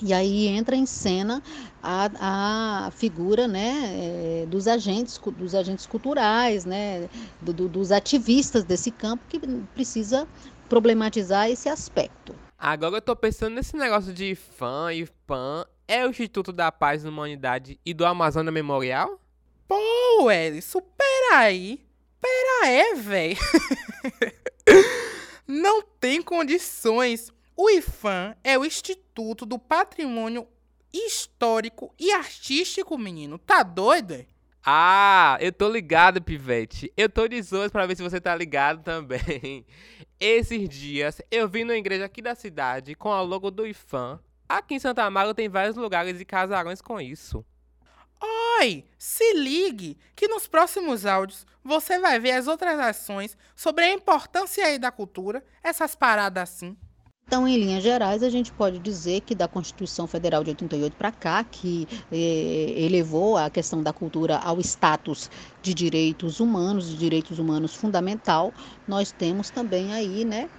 [0.03, 1.43] E aí entra em cena
[1.83, 7.09] a, a figura né, é, dos, agentes, dos agentes culturais, né,
[7.41, 9.39] do, do, dos ativistas desse campo, que
[9.73, 10.27] precisa
[10.69, 12.35] problematizar esse aspecto.
[12.59, 15.65] Agora eu tô pensando nesse negócio de fã e pan.
[15.87, 19.21] É o Instituto da Paz e Humanidade e do Amazônia Memorial?
[19.69, 21.81] Pô, Elis, pera aí.
[22.25, 23.37] Pera aí, véi.
[25.47, 27.31] Não tem condições.
[27.55, 30.49] O IFAM é o Instituto do Patrimônio
[30.91, 33.37] Histórico e Artístico, menino.
[33.37, 34.15] Tá doido?
[34.15, 34.27] É?
[34.65, 36.91] Ah, eu tô ligado, Pivete.
[36.97, 39.67] Eu tô de zoas pra ver se você tá ligado também.
[40.19, 44.19] Esses dias eu vi numa igreja aqui da cidade com a logo do IFAM.
[44.49, 47.45] Aqui em Santa Maria tem vários lugares e casarões com isso.
[48.61, 53.93] Oi, se ligue que nos próximos áudios você vai ver as outras ações sobre a
[53.93, 56.77] importância aí da cultura, essas paradas assim.
[57.27, 61.11] Então, em linhas gerais, a gente pode dizer que da Constituição Federal de 88 para
[61.11, 65.31] cá, que eh, elevou a questão da cultura ao status
[65.63, 68.53] de direitos humanos, de direitos humanos fundamental,
[68.87, 70.51] nós temos também aí, né,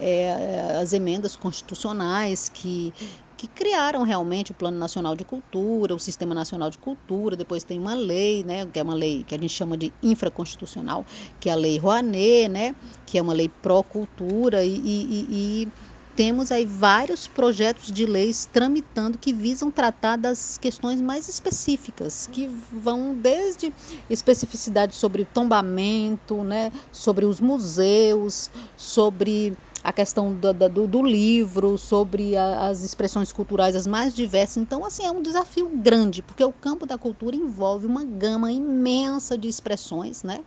[0.00, 2.92] eh, as emendas constitucionais que
[3.36, 7.78] que criaram realmente o Plano Nacional de Cultura, o Sistema Nacional de Cultura, depois tem
[7.78, 11.04] uma lei, né, que é uma lei que a gente chama de infraconstitucional,
[11.40, 12.74] que é a Lei Rouanet, né,
[13.06, 15.68] que é uma lei pró-cultura e, e, e
[16.16, 22.48] temos aí vários projetos de leis tramitando que visam tratar das questões mais específicas, que
[22.70, 23.74] vão desde
[24.08, 32.34] especificidade sobre tombamento, né, sobre os museus, sobre a questão do, do, do livro, sobre
[32.34, 34.56] a, as expressões culturais as mais diversas.
[34.56, 39.36] Então, assim, é um desafio grande, porque o campo da cultura envolve uma gama imensa
[39.36, 40.40] de expressões, né?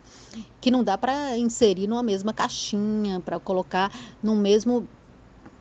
[0.59, 3.91] Que não dá para inserir numa mesma caixinha, para colocar
[4.23, 4.87] no mesmo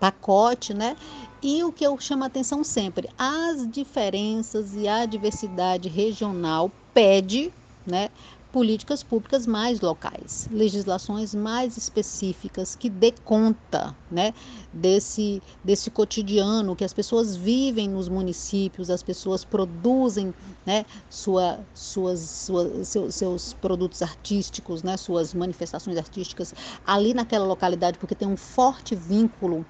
[0.00, 0.96] pacote, né?
[1.42, 7.52] E o que eu chamo a atenção sempre, as diferenças e a diversidade regional pede,
[7.86, 8.08] né,
[8.56, 14.32] políticas públicas mais locais, legislações mais específicas que dê conta, né,
[14.72, 20.32] desse desse cotidiano que as pessoas vivem nos municípios, as pessoas produzem,
[20.64, 27.98] né, sua, suas, sua, seus, seus produtos artísticos, né, suas manifestações artísticas ali naquela localidade,
[27.98, 29.66] porque tem um forte vínculo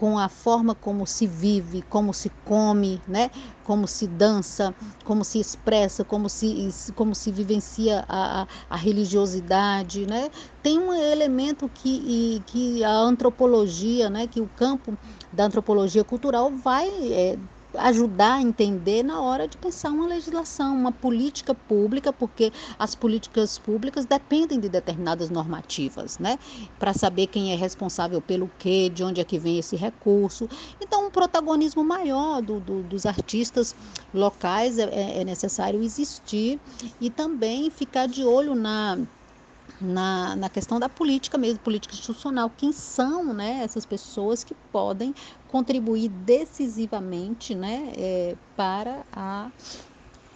[0.00, 3.30] com a forma como se vive, como se come, né?
[3.64, 10.06] como se dança, como se expressa, como se, como se vivencia a, a, religiosidade.
[10.06, 10.30] Né?
[10.62, 14.26] Tem um elemento que, que a antropologia, né?
[14.26, 14.96] que o campo
[15.30, 17.38] da antropologia cultural vai é,
[17.74, 23.58] ajudar a entender na hora de pensar uma legislação, uma política pública, porque as políticas
[23.58, 26.38] públicas dependem de determinadas normativas, né?
[26.78, 30.48] Para saber quem é responsável pelo quê, de onde é que vem esse recurso.
[30.80, 33.74] Então, um protagonismo maior do, do, dos artistas
[34.12, 36.58] locais é, é, é necessário existir
[37.00, 38.98] e também ficar de olho na
[39.80, 42.50] na, na questão da política mesmo, política institucional.
[42.56, 45.14] Quem são né, essas pessoas que podem
[45.50, 49.50] contribuir decisivamente né, é, para a,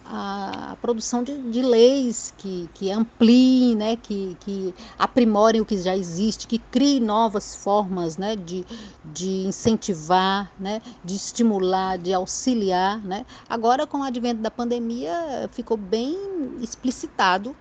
[0.05, 5.95] a produção de, de, leis que, que ampliem, né, que, que aprimorem o que já
[5.95, 8.65] existe, que criem novas formas né, de,
[9.05, 13.01] de incentivar, né, de estimular, de auxiliar.
[13.01, 13.25] Né.
[13.49, 16.17] Agora, com o advento da pandemia, ficou bem
[16.61, 17.55] explicitado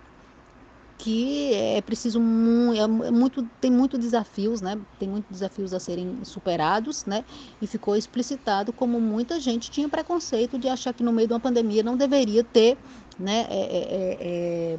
[0.98, 2.20] que é preciso
[2.74, 4.78] é, é muito tem muitos desafios né?
[4.98, 7.24] Tem muitos desafios a serem superados né?
[7.60, 11.40] E ficou explicitado como muita gente tinha preconceito de achar que no meio de uma
[11.40, 12.78] pandemia não deveria ter
[13.18, 13.46] né?
[13.50, 14.78] É, é, é, é,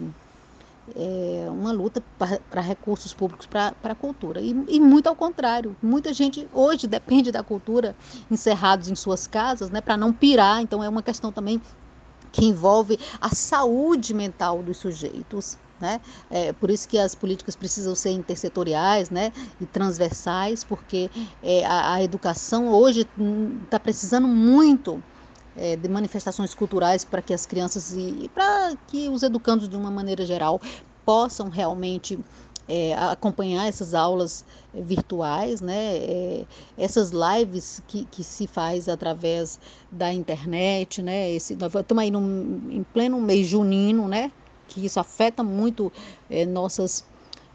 [0.95, 4.39] é uma luta para recursos públicos para a cultura.
[4.39, 7.95] E, e, muito ao contrário muita gente hoje depende da cultura
[8.29, 9.81] encerrados em suas casas né?
[9.81, 10.61] Para não pirar.
[10.61, 11.61] Então é uma questão também
[12.31, 15.99] que envolve a saúde mental dos sujeitos né?
[16.29, 19.31] É, por isso que as políticas precisam ser intersetoriais né?
[19.59, 21.09] e transversais, porque
[21.43, 23.07] é, a, a, educação hoje
[23.65, 25.03] está precisando muito
[25.55, 29.75] é, de manifestações culturais para que as crianças e, e para que os educandos, de
[29.75, 30.61] uma maneira geral,
[31.05, 32.19] possam realmente
[32.67, 35.97] é, acompanhar essas aulas virtuais, né?
[35.97, 36.45] É,
[36.77, 39.59] essas lives que, que se faz através
[39.91, 41.31] da internet, né?
[41.31, 42.19] Esse, nós estamos aí no,
[42.71, 44.31] em pleno mês junino, né?
[44.67, 45.91] Que isso afeta muito
[46.29, 47.05] é, nossas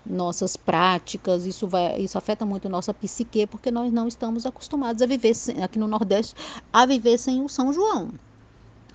[0.04, 5.06] nossas práticas, isso vai, isso afeta muito nossa psique, porque nós não estamos acostumados a
[5.06, 6.34] viver sem, aqui no Nordeste
[6.72, 8.10] a viver sem o São João.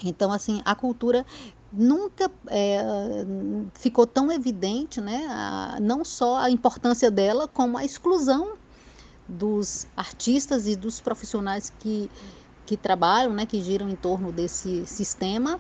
[0.04, 1.24] Então, assim, a cultura
[1.72, 2.84] nunca é,
[3.76, 5.28] ficou tão evidente, né?
[5.30, 8.54] A, não só a importância dela, como a exclusão
[9.28, 12.10] dos artistas e dos profissionais que
[12.66, 15.60] que trabalham, né, que giram em torno desse sistema,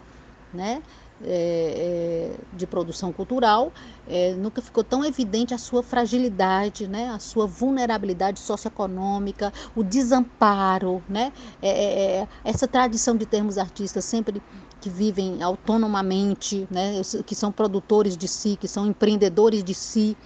[0.52, 0.82] né,
[1.24, 3.72] é, é, de produção cultural,
[4.08, 11.02] é, nunca ficou tão evidente a sua fragilidade, né, a sua vulnerabilidade socioeconômica, o desamparo,
[11.08, 14.42] né, é, é, é, essa tradição de termos artistas sempre
[14.82, 20.18] que vivem autonomamente, né, que são produtores de si, que são empreendedores de si.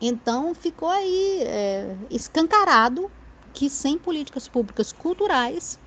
[0.00, 1.44] Então ficou aí
[2.10, 3.10] escancarado
[3.52, 5.78] que sem políticas públicas culturais,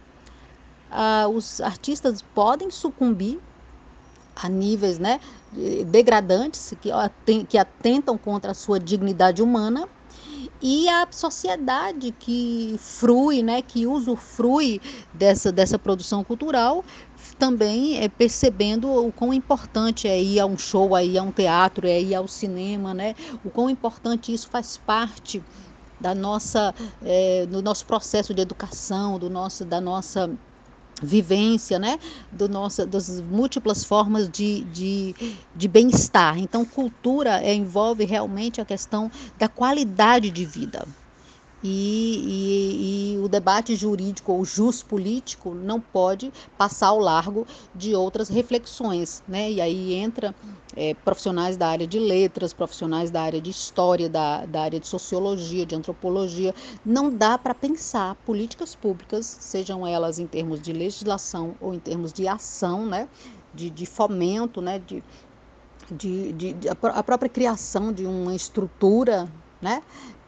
[0.92, 3.42] ah, os artistas podem sucumbir
[4.36, 5.20] a níveis né,
[5.88, 9.88] degradantes que, atentam contra a sua dignidade humana
[10.62, 14.82] e a sociedade que frui, né, que usufrui
[15.14, 16.84] dessa, dessa produção cultural,
[17.38, 21.32] também é percebendo o quão importante é ir a um show, é ir a um
[21.32, 23.16] teatro, é ir ao cinema, né?
[23.44, 25.44] O quão importante isso faz parte
[26.00, 30.30] da nossa, é, do nosso processo de educação, do nosso, da nossa
[31.04, 31.98] vivência, né,
[32.32, 35.16] do nossa, das múltiplas formas de, de,
[35.54, 36.38] de bem-estar.
[36.40, 40.86] Então, cultura é, envolve realmente a questão da qualidade de vida.
[41.64, 41.70] E,
[42.28, 48.28] e, e, o debate jurídico ou jus político não pode passar ao largo de outras
[48.28, 49.50] reflexões, né?
[49.50, 50.36] E aí entra
[50.76, 54.88] é, profissionais da área de letras, profissionais da área de história, da, da área de
[54.88, 56.54] sociologia, de antropologia.
[56.86, 62.12] Não dá para pensar políticas públicas, sejam elas em termos de legislação ou em termos
[62.12, 63.08] de ação, né?
[63.54, 64.80] De, de fomento, né?
[64.80, 65.02] De,
[65.90, 69.30] de, de, a própria criação de uma estrutura
[69.64, 69.82] né,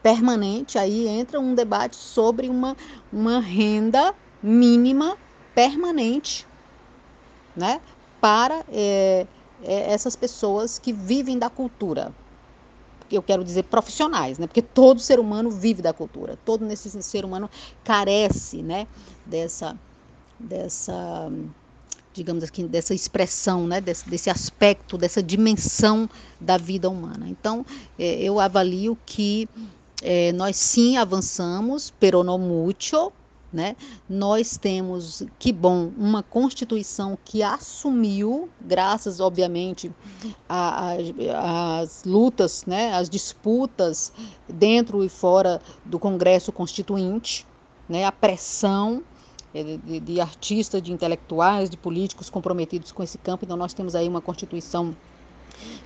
[0.06, 2.76] permanente, aí entra um debate sobre uma,
[3.12, 5.18] uma renda mínima
[5.52, 6.46] permanente
[7.56, 7.80] né,
[8.20, 9.26] para é,
[9.64, 12.14] é, essas pessoas que vivem da cultura.
[13.10, 14.46] Eu quero dizer profissionais, né?
[14.46, 17.50] Porque todo ser humano vive da cultura, todo nesse ser humano
[17.82, 18.86] carece, né?
[19.24, 19.76] Dessa,
[20.38, 21.32] dessa,
[22.12, 23.80] digamos assim, dessa expressão, né?
[23.80, 26.08] Desse, desse aspecto, dessa dimensão
[26.40, 27.28] da vida humana.
[27.28, 29.48] Então, é, eu avalio que
[30.02, 33.12] é, nós sim avançamos, pero no mucho,
[33.52, 33.76] né?
[34.08, 39.90] Nós temos, que bom, uma Constituição que assumiu, graças, obviamente,
[40.48, 44.12] às lutas, né, às disputas
[44.48, 47.46] dentro e fora do Congresso Constituinte,
[47.88, 49.02] né, a pressão
[49.54, 53.44] é, de, de artistas, de intelectuais, de políticos comprometidos com esse campo.
[53.44, 54.94] Então, nós temos aí uma Constituição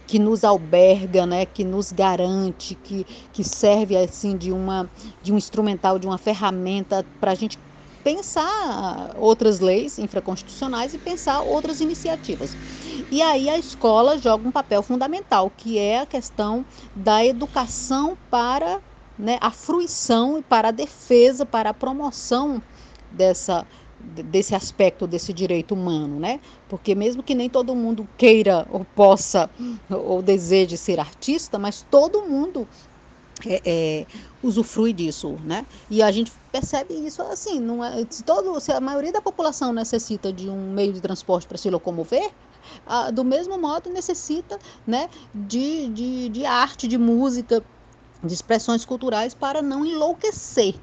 [0.06, 4.90] que nos alberga, né, que nos garante, que, que serve assim de uma
[5.22, 7.58] de um instrumental, de uma ferramenta para a gente
[8.02, 12.56] pensar outras leis infraconstitucionais e pensar outras iniciativas.
[13.10, 18.82] E aí a escola joga um papel fundamental, que é a questão da educação para
[19.18, 22.62] né, a fruição e para a defesa, para a promoção
[23.10, 23.66] dessa
[24.00, 26.40] desse aspecto desse direito humano, né?
[26.68, 29.50] Porque mesmo que nem todo mundo queira ou possa
[29.88, 32.66] ou deseje ser artista, mas todo mundo
[33.46, 34.06] é, é,
[34.42, 35.64] usufrui disso, né?
[35.88, 39.72] E a gente percebe isso assim, não é, se, todo, se a maioria da população
[39.72, 42.30] necessita de um meio de transporte para se locomover,
[42.86, 47.64] a, do mesmo modo necessita, né, de, de, de arte, de música,
[48.22, 50.74] de expressões culturais para não enlouquecer,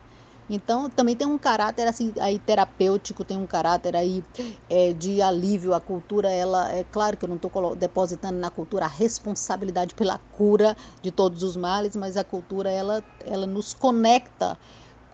[0.50, 4.24] então, também tem um caráter assim, aí terapêutico, tem um caráter aí
[4.70, 5.74] é, de alívio.
[5.74, 10.18] A cultura, ela é claro que eu não estou depositando na cultura a responsabilidade pela
[10.18, 14.58] cura de todos os males, mas a cultura ela, ela nos conecta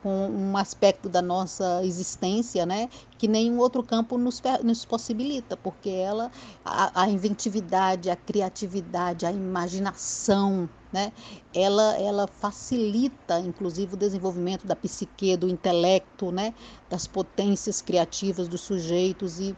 [0.03, 5.89] com um aspecto da nossa existência, né, que nenhum outro campo nos, nos possibilita, porque
[5.89, 6.29] ela,
[6.63, 11.11] a, a inventividade, a criatividade, a imaginação, né?
[11.53, 16.53] Ela, ela facilita, inclusive, o desenvolvimento da psique, do intelecto, né?
[16.89, 19.55] das potências criativas dos sujeitos, e,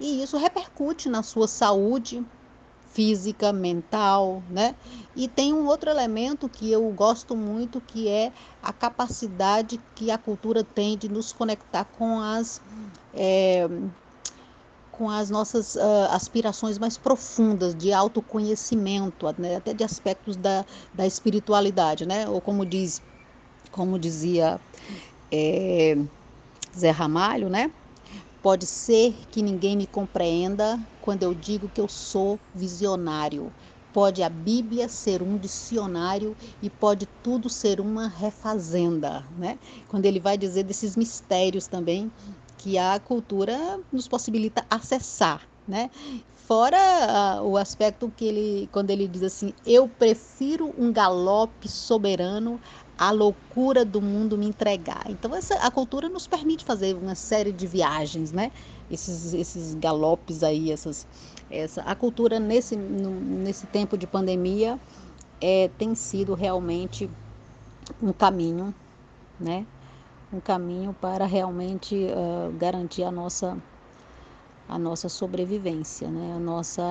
[0.00, 2.24] e isso repercute na sua saúde
[2.92, 4.74] física, mental, né?
[5.14, 8.32] E tem um outro elemento que eu gosto muito, que é
[8.62, 12.58] a capacidade que a cultura tem de nos conectar com as
[13.12, 13.68] é,
[14.96, 19.56] com as nossas uh, aspirações mais profundas de autoconhecimento, né?
[19.56, 22.26] até de aspectos da, da espiritualidade, né?
[22.26, 23.02] Ou como diz,
[23.70, 24.58] como dizia
[25.30, 25.96] é,
[26.76, 27.70] Zé Ramalho, né?
[28.42, 33.52] Pode ser que ninguém me compreenda quando eu digo que eu sou visionário.
[33.92, 39.58] Pode a Bíblia ser um dicionário e pode tudo ser uma refazenda, né?
[39.88, 42.10] Quando ele vai dizer desses mistérios também
[42.66, 45.88] que a cultura nos possibilita acessar, né?
[46.34, 52.60] Fora uh, o aspecto que ele, quando ele diz assim, eu prefiro um galope soberano
[52.98, 55.04] à loucura do mundo me entregar.
[55.08, 58.50] Então essa, a cultura nos permite fazer uma série de viagens, né?
[58.90, 61.06] Esses, esses galopes aí, essas,
[61.48, 64.76] essa, a cultura nesse, no, nesse tempo de pandemia
[65.40, 67.08] é, tem sido realmente
[68.02, 68.74] um caminho,
[69.38, 69.64] né?
[70.32, 73.56] Um caminho para realmente uh, garantir a nossa
[74.68, 76.34] a nossa sobrevivência, né?
[76.34, 76.82] a nossa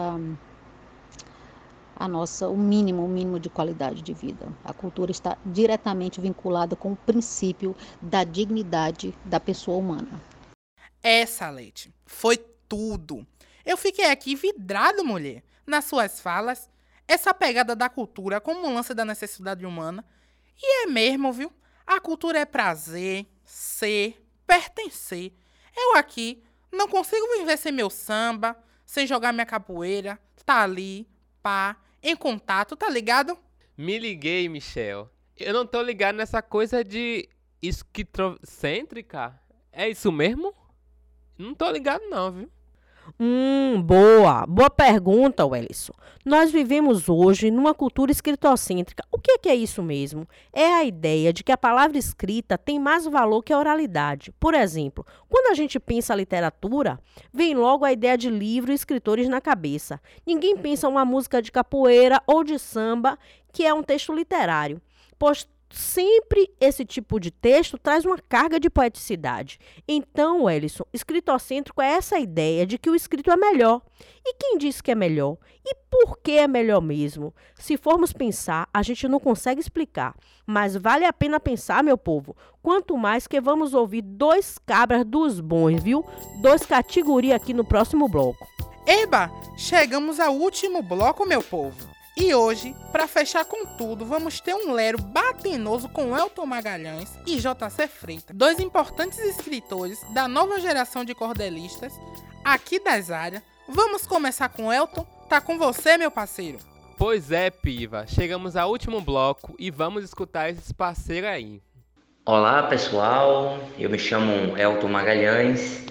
[1.98, 4.48] a nossa o mínimo, o mínimo de qualidade de vida.
[4.64, 10.22] A cultura está diretamente vinculada com o princípio da dignidade da pessoa humana.
[11.02, 13.26] Essa, Leite, foi tudo.
[13.66, 16.70] Eu fiquei aqui vidrado, mulher, nas suas falas.
[17.08, 20.04] Essa pegada da cultura como um lance da necessidade humana.
[20.58, 21.52] E é mesmo, viu?
[21.86, 25.32] A cultura é prazer, ser, pertencer.
[25.76, 31.08] Eu aqui não consigo viver sem meu samba, sem jogar minha capoeira, tá ali,
[31.42, 33.38] pá, em contato, tá ligado?
[33.78, 35.10] Me liguei, Michel.
[35.38, 37.28] Eu não tô ligado nessa coisa de
[37.62, 39.40] esquizocêntrica.
[39.72, 40.54] É isso mesmo?
[41.38, 42.52] Não tô ligado não, viu?
[43.20, 44.46] Hum, boa.
[44.48, 45.94] Boa pergunta, Wellison.
[46.26, 49.04] Nós vivemos hoje numa cultura escritocêntrica.
[49.12, 50.28] O que é, que é isso mesmo?
[50.52, 54.34] É a ideia de que a palavra escrita tem mais valor que a oralidade.
[54.40, 57.00] Por exemplo, quando a gente pensa a literatura,
[57.32, 60.02] vem logo a ideia de livro e escritores na cabeça.
[60.26, 63.20] Ninguém pensa uma música de capoeira ou de samba,
[63.54, 64.82] que é um texto literário.
[65.18, 69.60] Pois sempre esse tipo de texto traz uma carga de poeticidade.
[69.88, 73.82] Então, Ellison, escritocêntrico é essa ideia de que o escrito é melhor.
[74.26, 75.38] E quem diz que é melhor?
[75.66, 77.34] E por que é melhor mesmo?
[77.56, 80.16] Se formos pensar, a gente não consegue explicar.
[80.46, 82.36] Mas vale a pena pensar, meu povo.
[82.62, 86.06] Quanto mais que vamos ouvir dois cabras dos bons, viu?
[86.42, 88.48] Dois categoria aqui no próximo bloco.
[88.88, 91.95] Eba, chegamos ao último bloco, meu povo.
[92.18, 97.36] E hoje, para fechar com tudo, vamos ter um lero batenoso com Elton Magalhães e
[97.36, 101.92] JC Freitas, dois importantes escritores da nova geração de cordelistas
[102.42, 103.44] aqui das áreas.
[103.68, 105.06] Vamos começar com Elton?
[105.28, 106.58] Tá com você, meu parceiro?
[106.98, 108.06] Pois é, Piva.
[108.08, 111.62] Chegamos ao último bloco e vamos escutar esses parceiros aí.
[112.26, 113.60] Olá, pessoal.
[113.78, 115.84] Eu me chamo Elton Magalhães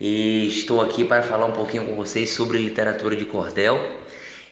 [0.00, 4.00] e estou aqui para falar um pouquinho com vocês sobre literatura de cordel.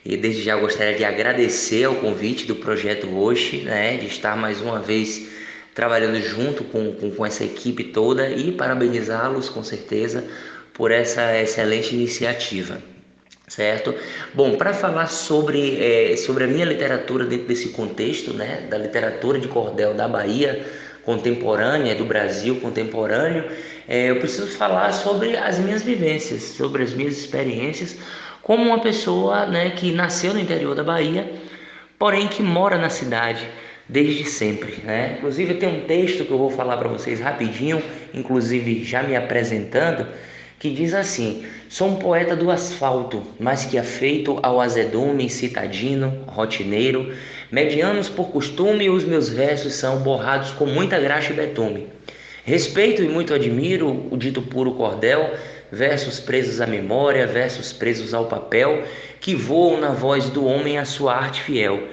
[0.05, 4.61] E desde já gostaria de agradecer ao convite do projeto hoje, né, de estar mais
[4.61, 5.29] uma vez
[5.75, 10.25] trabalhando junto com, com, com essa equipe toda e parabenizá-los com certeza
[10.73, 12.79] por essa excelente iniciativa.
[13.47, 13.95] Certo?
[14.33, 19.39] Bom, para falar sobre, é, sobre a minha literatura dentro desse contexto, né, da literatura
[19.39, 20.65] de cordel da Bahia
[21.05, 23.45] contemporânea, do Brasil contemporâneo,
[23.89, 27.97] é, eu preciso falar sobre as minhas vivências, sobre as minhas experiências
[28.43, 31.31] como uma pessoa né, que nasceu no interior da Bahia,
[31.99, 33.47] porém que mora na cidade
[33.89, 34.77] desde sempre.
[34.85, 35.17] Né?
[35.19, 37.83] Inclusive, tem um texto que eu vou falar para vocês rapidinho,
[38.15, 40.07] inclusive já me apresentando,
[40.59, 47.13] que diz assim: Sou um poeta do asfalto, mas que afeito ao azedume, citadino, rotineiro,
[47.51, 51.89] medianos por costume, os meus versos são borrados com muita graxa e betume.
[52.45, 55.35] Respeito e muito admiro o dito puro cordel,
[55.73, 58.85] versos presos à memória, versos presos ao papel,
[59.21, 61.89] que voam na voz do homem a sua arte fiel.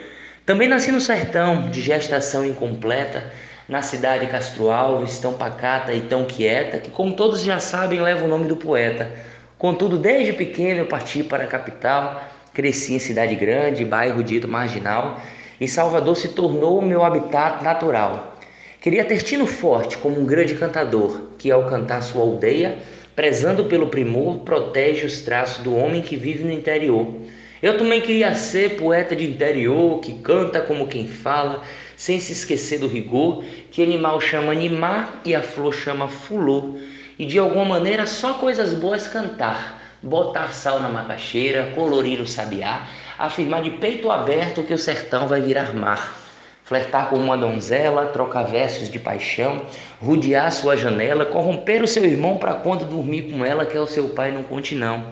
[0.45, 3.32] Também nasci no sertão, de gestação incompleta,
[3.67, 8.01] na cidade de Castro Alves, tão pacata e tão quieta, que como todos já sabem
[8.01, 9.11] leva o nome do poeta.
[9.57, 12.23] Contudo, desde pequeno eu parti para a capital,
[12.53, 15.19] cresci em cidade grande, bairro dito marginal,
[15.59, 18.38] e Salvador se tornou o meu habitat natural.
[18.80, 22.78] Queria ter tino forte como um grande cantador, que ao cantar sua aldeia
[23.18, 27.15] prezando pelo primor, protege os traços do homem que vive no interior.
[27.63, 31.63] Eu também queria ser poeta de interior, que canta como quem fala,
[31.95, 36.78] sem se esquecer do rigor, que animal chama animar e a flor chama fulô,
[37.18, 42.88] e de alguma maneira só coisas boas cantar, botar sal na macaxeira, colorir o sabiá,
[43.18, 46.26] afirmar de peito aberto que o sertão vai virar mar
[46.68, 49.65] flertar com uma donzela, trocar versos de paixão,
[50.01, 53.88] rodear sua janela, corromper o seu irmão para quando dormir com ela, que é o
[53.88, 55.05] seu pai, não conte não.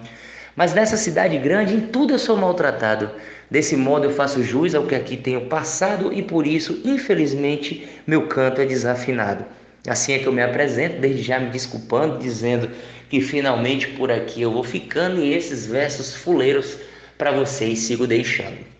[0.54, 3.10] Mas nessa cidade grande, em tudo eu sou maltratado.
[3.50, 8.28] Desse modo eu faço jus ao que aqui tenho passado e por isso, infelizmente, meu
[8.28, 9.46] canto é desafinado.
[9.88, 12.70] Assim é que eu me apresento, desde já me desculpando, dizendo
[13.10, 16.78] que finalmente por aqui eu vou ficando e esses versos fuleiros
[17.18, 18.75] para vocês sigo deixando.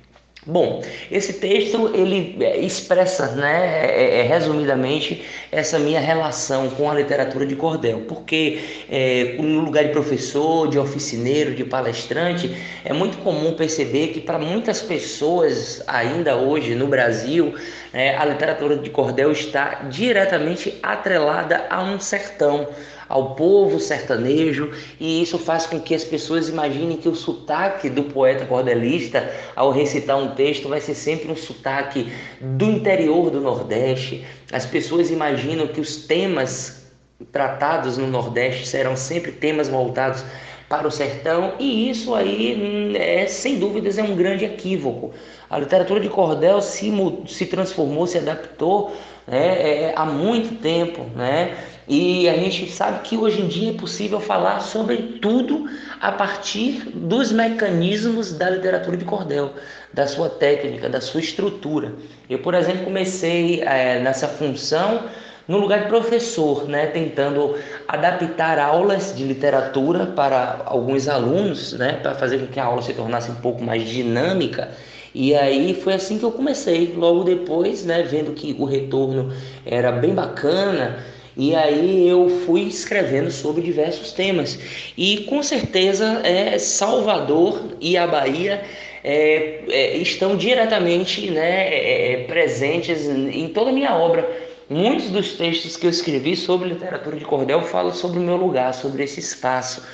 [0.48, 6.94] Bom, esse texto ele é, expressa, né, é, é, resumidamente, essa minha relação com a
[6.94, 13.18] literatura de cordel, porque é, no lugar de professor, de oficineiro, de palestrante, é muito
[13.20, 17.56] comum perceber que para muitas pessoas ainda hoje no Brasil,
[17.92, 22.68] é, a literatura de cordel está diretamente atrelada a um sertão
[23.08, 28.04] ao povo sertanejo, e isso faz com que as pessoas imaginem que o sotaque do
[28.04, 34.26] poeta cordelista, ao recitar um texto, vai ser sempre um sotaque do interior do Nordeste.
[34.52, 36.86] As pessoas imaginam que os temas
[37.32, 40.24] tratados no Nordeste serão sempre temas voltados
[40.68, 45.14] para o sertão, e isso aí, hum, é, sem dúvidas, é um grande equívoco.
[45.48, 46.92] A literatura de cordel se,
[47.28, 48.96] se transformou, se adaptou
[49.28, 51.56] né, é, há muito tempo, né?
[51.88, 55.70] E a gente sabe que hoje em dia é possível falar sobre tudo
[56.02, 59.54] a partir dos mecanismos da literatura de cordel,
[59.94, 61.94] da sua técnica, da sua estrutura.
[62.28, 65.04] Eu, por exemplo, comecei é, nessa função
[65.48, 67.56] no lugar de professor, né, tentando
[67.88, 72.94] adaptar aulas de literatura para alguns alunos, né, para fazer com que a aula se
[72.94, 74.72] tornasse um pouco mais dinâmica.
[75.14, 76.94] E aí foi assim que eu comecei.
[76.98, 79.32] Logo depois, né, vendo que o retorno
[79.66, 80.98] era bem bacana,
[81.38, 84.58] e aí eu fui escrevendo sobre diversos temas.
[84.98, 88.64] E com certeza é, Salvador e a Bahia
[89.04, 94.28] é, é, estão diretamente né, é, é, presentes em toda a minha obra.
[94.68, 98.74] Muitos dos textos que eu escrevi sobre literatura de cordel falam sobre o meu lugar,
[98.74, 99.86] sobre esse espaço.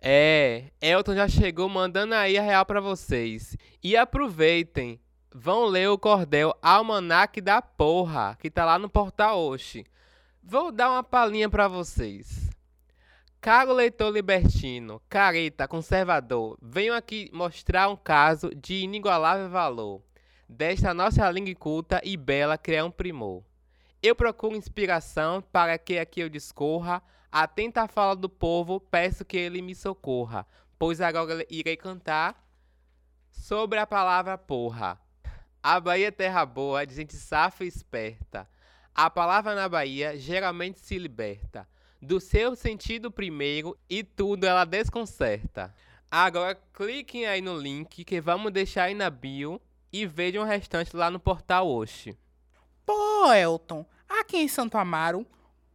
[0.00, 3.56] É, Elton já chegou mandando aí a real para vocês.
[3.80, 4.98] E aproveitem,
[5.32, 9.84] vão ler o cordel Almanac da Porra, que tá lá no portal Oxi.
[10.44, 12.50] Vou dar uma palhinha para vocês.
[13.40, 20.02] Caro leitor libertino, careta, conservador, venho aqui mostrar um caso de inigualável valor.
[20.48, 23.44] Desta nossa língua culta e bela criar um primor.
[24.02, 29.36] Eu procuro inspiração para que aqui eu discorra, atenta à fala do povo, peço que
[29.36, 30.44] ele me socorra,
[30.76, 32.44] pois agora irei cantar
[33.30, 35.00] sobre a palavra porra.
[35.62, 38.50] A Bahia é terra boa, de gente safa e esperta.
[38.94, 41.66] A palavra na Bahia geralmente se liberta
[42.00, 45.74] do seu sentido primeiro e tudo ela desconcerta.
[46.10, 49.58] Agora cliquem aí no link que vamos deixar aí na bio
[49.90, 52.18] e vejam o restante lá no portal Oxi.
[52.84, 55.26] Pô, Elton, aqui em Santo Amaro,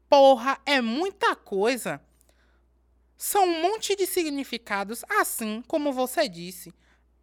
[0.07, 1.99] porra é muita coisa.
[3.15, 6.71] São um monte de significados, assim como você disse.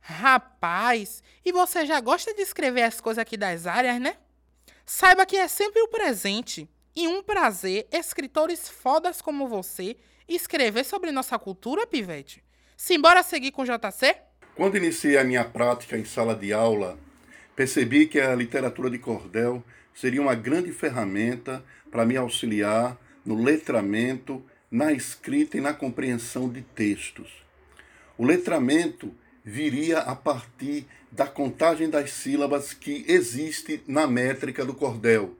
[0.00, 4.16] Rapaz, e você já gosta de escrever as coisas aqui das áreas, né?
[4.86, 9.96] Saiba que é sempre o presente e um prazer escritores fodas como você
[10.28, 12.44] escrever sobre nossa cultura, Pivete.
[12.76, 14.14] Simbora seguir com o JC?
[14.54, 16.98] Quando iniciei a minha prática em sala de aula,
[17.56, 19.64] percebi que a literatura de cordel
[19.94, 26.60] seria uma grande ferramenta para me auxiliar no letramento, na escrita e na compreensão de
[26.60, 27.32] textos.
[28.18, 29.14] O letramento
[29.44, 35.36] viria a partir da contagem das sílabas que existe na métrica do cordel.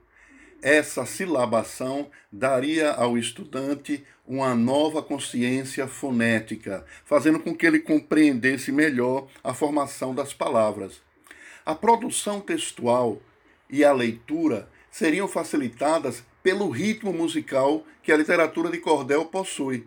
[0.61, 9.27] Essa silabação daria ao estudante uma nova consciência fonética, fazendo com que ele compreendesse melhor
[9.43, 11.01] a formação das palavras.
[11.65, 13.21] A produção textual
[13.69, 19.85] e a leitura seriam facilitadas pelo ritmo musical que a literatura de cordel possui.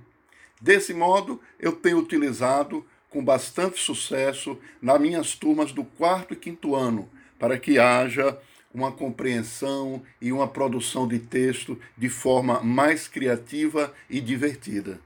[0.61, 6.75] Desse modo, eu tenho utilizado com bastante sucesso nas minhas turmas do quarto e quinto
[6.75, 8.39] ano, para que haja
[8.73, 15.01] uma compreensão e uma produção de texto de forma mais criativa e divertida.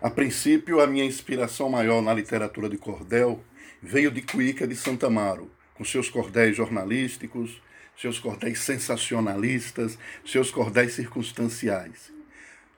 [0.00, 3.42] A princípio, a minha inspiração maior na literatura de cordel
[3.82, 7.60] veio de Cuíca de Santa Amaro, com seus cordéis jornalísticos,
[7.96, 12.17] seus cordéis sensacionalistas, seus cordéis circunstanciais.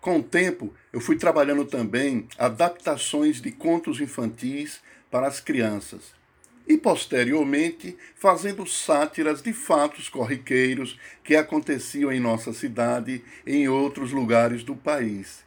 [0.00, 4.80] Com o tempo, eu fui trabalhando também adaptações de contos infantis
[5.10, 6.14] para as crianças
[6.66, 14.12] e, posteriormente, fazendo sátiras de fatos corriqueiros que aconteciam em nossa cidade e em outros
[14.12, 15.44] lugares do país.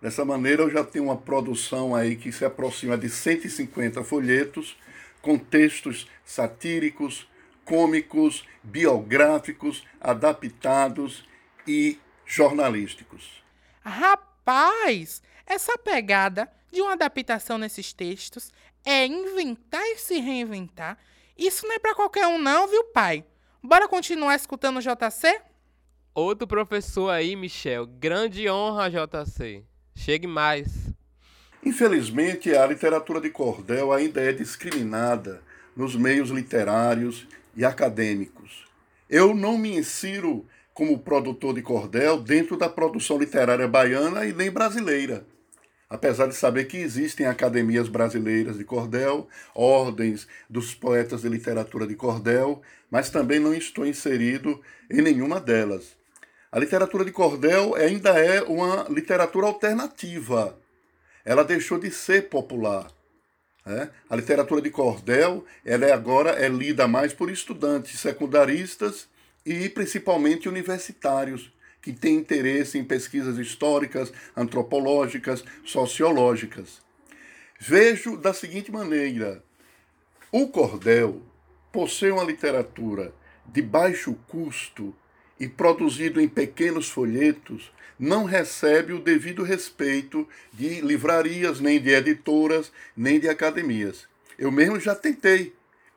[0.00, 4.76] Dessa maneira, eu já tenho uma produção aí que se aproxima de 150 folhetos,
[5.20, 7.26] com textos satíricos,
[7.64, 11.26] cômicos, biográficos, adaptados
[11.66, 13.42] e jornalísticos.
[13.88, 18.52] Rapaz, essa pegada de uma adaptação nesses textos
[18.84, 20.98] é inventar e se reinventar.
[21.36, 23.24] Isso não é para qualquer um não, viu, pai?
[23.62, 25.40] Bora continuar escutando o JC?
[26.14, 27.86] Outro professor aí, Michel.
[27.86, 29.64] Grande honra, JC.
[29.94, 30.92] Chegue mais.
[31.64, 35.42] Infelizmente, a literatura de cordel ainda é discriminada
[35.74, 37.26] nos meios literários
[37.56, 38.66] e acadêmicos.
[39.08, 40.46] Eu não me insiro
[40.78, 45.26] como produtor de cordel dentro da produção literária baiana e nem brasileira.
[45.90, 49.26] Apesar de saber que existem academias brasileiras de cordel,
[49.56, 55.96] ordens dos poetas de literatura de cordel, mas também não estou inserido em nenhuma delas.
[56.52, 60.56] A literatura de cordel ainda é uma literatura alternativa.
[61.24, 62.88] Ela deixou de ser popular.
[63.66, 63.90] Né?
[64.08, 69.08] A literatura de cordel ela é agora é lida mais por estudantes secundaristas
[69.44, 76.82] e principalmente universitários que têm interesse em pesquisas históricas, antropológicas, sociológicas.
[77.58, 79.42] Vejo da seguinte maneira:
[80.30, 81.22] o cordel
[81.72, 83.12] possui uma literatura
[83.46, 84.94] de baixo custo
[85.40, 92.70] e produzido em pequenos folhetos, não recebe o devido respeito de livrarias, nem de editoras,
[92.96, 94.06] nem de academias.
[94.38, 95.54] Eu mesmo já tentei,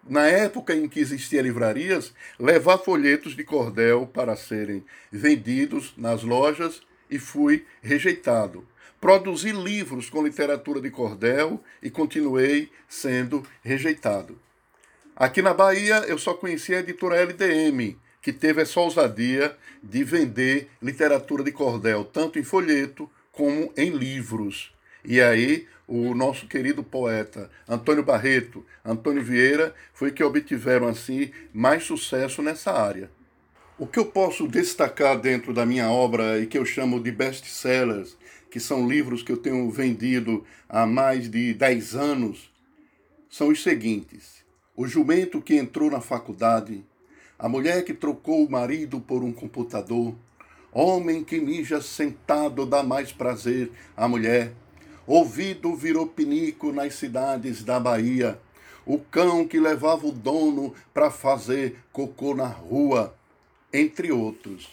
[0.07, 6.81] na época em que existiam livrarias, levar folhetos de cordel para serem vendidos nas lojas
[7.09, 8.65] e fui rejeitado.
[8.99, 14.39] Produzi livros com literatura de cordel e continuei sendo rejeitado.
[15.15, 20.69] Aqui na Bahia eu só conhecia a editora LDM, que teve essa ousadia de vender
[20.81, 24.71] literatura de cordel, tanto em folheto como em livros.
[25.03, 31.83] E aí, o nosso querido poeta Antônio Barreto, Antônio Vieira, foi que obtiveram assim mais
[31.83, 33.11] sucesso nessa área.
[33.77, 38.15] O que eu posso destacar dentro da minha obra e que eu chamo de best-sellers,
[38.49, 42.53] que são livros que eu tenho vendido há mais de 10 anos,
[43.29, 46.85] são os seguintes: O jumento que entrou na faculdade,
[47.37, 50.15] a mulher que trocou o marido por um computador,
[50.71, 54.53] homem que mija sentado dá mais prazer à mulher,
[55.05, 58.39] ouvido virou pinico nas cidades da Bahia,
[58.85, 63.15] o cão que levava o dono para fazer cocô na rua,
[63.71, 64.69] entre outros.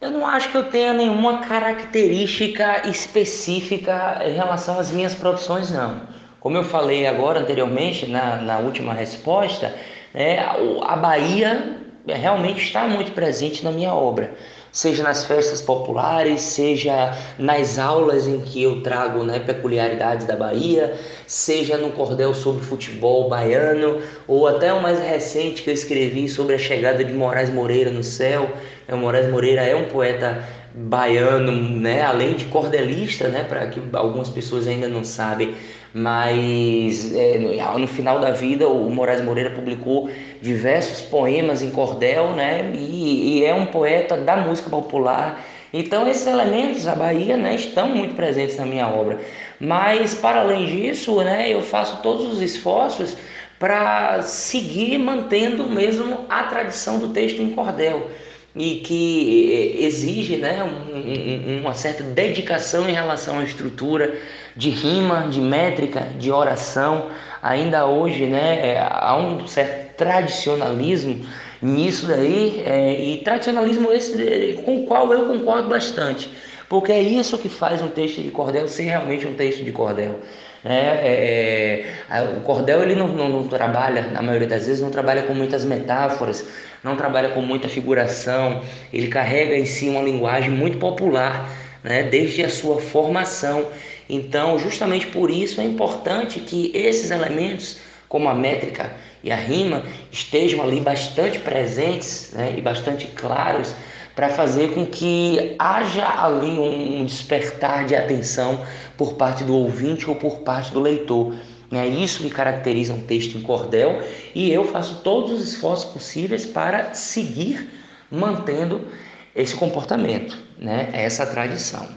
[0.00, 6.00] eu não acho que eu tenha nenhuma característica específica em relação às minhas produções, não.
[6.40, 9.76] Como eu falei agora anteriormente, na, na última resposta,
[10.14, 14.34] é, a Bahia realmente está muito presente na minha obra
[14.72, 20.94] seja nas festas populares, seja nas aulas em que eu trago né, peculiaridades da Bahia,
[21.26, 26.54] seja no cordel sobre futebol baiano, ou até o mais recente que eu escrevi sobre
[26.54, 28.50] a chegada de Moraes Moreira no céu.
[28.88, 34.30] O Moraes Moreira é um poeta baiano, né, além de cordelista, né, para que algumas
[34.30, 35.54] pessoas ainda não sabem,
[35.92, 37.38] mas é,
[37.78, 40.10] no final da vida o Moraes Moreira publicou
[40.40, 42.70] diversos poemas em cordel, né?
[42.74, 45.44] E, e, é um poeta da música popular.
[45.72, 49.20] Então esses elementos da Bahia, né, estão muito presentes na minha obra.
[49.60, 53.16] Mas para além disso, né, eu faço todos os esforços
[53.58, 58.10] para seguir mantendo mesmo a tradição do texto em cordel
[58.54, 64.18] e que exige né, um, uma certa dedicação em relação à estrutura
[64.56, 67.10] de rima, de métrica, de oração.
[67.42, 71.24] Ainda hoje né, é, há um certo tradicionalismo
[71.62, 76.30] nisso daí, é, e tradicionalismo esse com o qual eu concordo bastante.
[76.68, 80.20] porque é isso que faz um texto de cordel ser realmente um texto de cordel.
[80.62, 81.00] Né?
[81.02, 85.22] É, é, o cordel ele não, não, não, trabalha, na maioria das vezes, não trabalha
[85.22, 86.46] com muitas metáforas,
[86.84, 91.48] não trabalha com muita figuração, ele carrega em si uma linguagem muito popular,
[91.82, 92.02] né?
[92.02, 93.68] desde a sua formação.
[94.08, 98.92] Então, justamente por isso é importante que esses elementos, como a métrica
[99.22, 102.54] e a rima, estejam ali bastante presentes né?
[102.56, 103.74] e bastante claros
[104.20, 110.14] para fazer com que haja ali um despertar de atenção por parte do ouvinte ou
[110.14, 111.34] por parte do leitor.
[111.72, 116.44] É isso que caracteriza um texto em cordel e eu faço todos os esforços possíveis
[116.44, 117.70] para seguir
[118.10, 118.92] mantendo
[119.34, 120.90] esse comportamento, né?
[120.92, 121.88] essa tradição.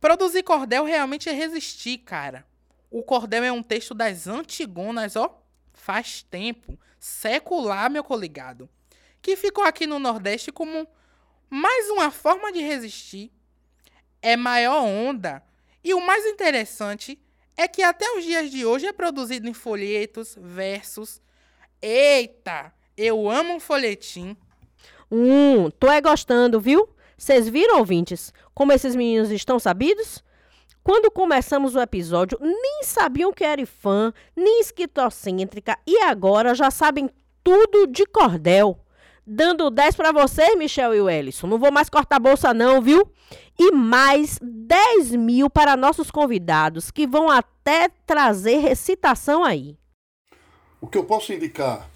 [0.00, 2.46] Produzir cordel realmente é resistir, cara.
[2.90, 5.42] O cordel é um texto das antigonas, ó,
[5.74, 8.66] faz tempo, secular, meu coligado,
[9.20, 10.88] que ficou aqui no Nordeste como
[11.50, 13.30] mais uma forma de resistir.
[14.20, 15.42] É maior onda.
[15.82, 17.18] E o mais interessante
[17.56, 21.20] é que até os dias de hoje é produzido em folhetos, versos.
[21.80, 24.36] Eita, eu amo um folhetim.
[25.10, 26.88] Hum, tô é gostando, viu?
[27.16, 30.22] Vocês viram, ouvintes, como esses meninos estão sabidos?
[30.82, 37.10] Quando começamos o episódio, nem sabiam que era fã, nem esquitocêntrica, e agora já sabem
[37.42, 38.78] tudo de cordel.
[39.28, 41.48] Dando 10 para vocês, Michel e o Ellison.
[41.48, 43.10] Não vou mais cortar bolsa, não, viu?
[43.58, 49.76] E mais 10 mil para nossos convidados, que vão até trazer recitação aí.
[50.80, 51.90] O que eu posso indicar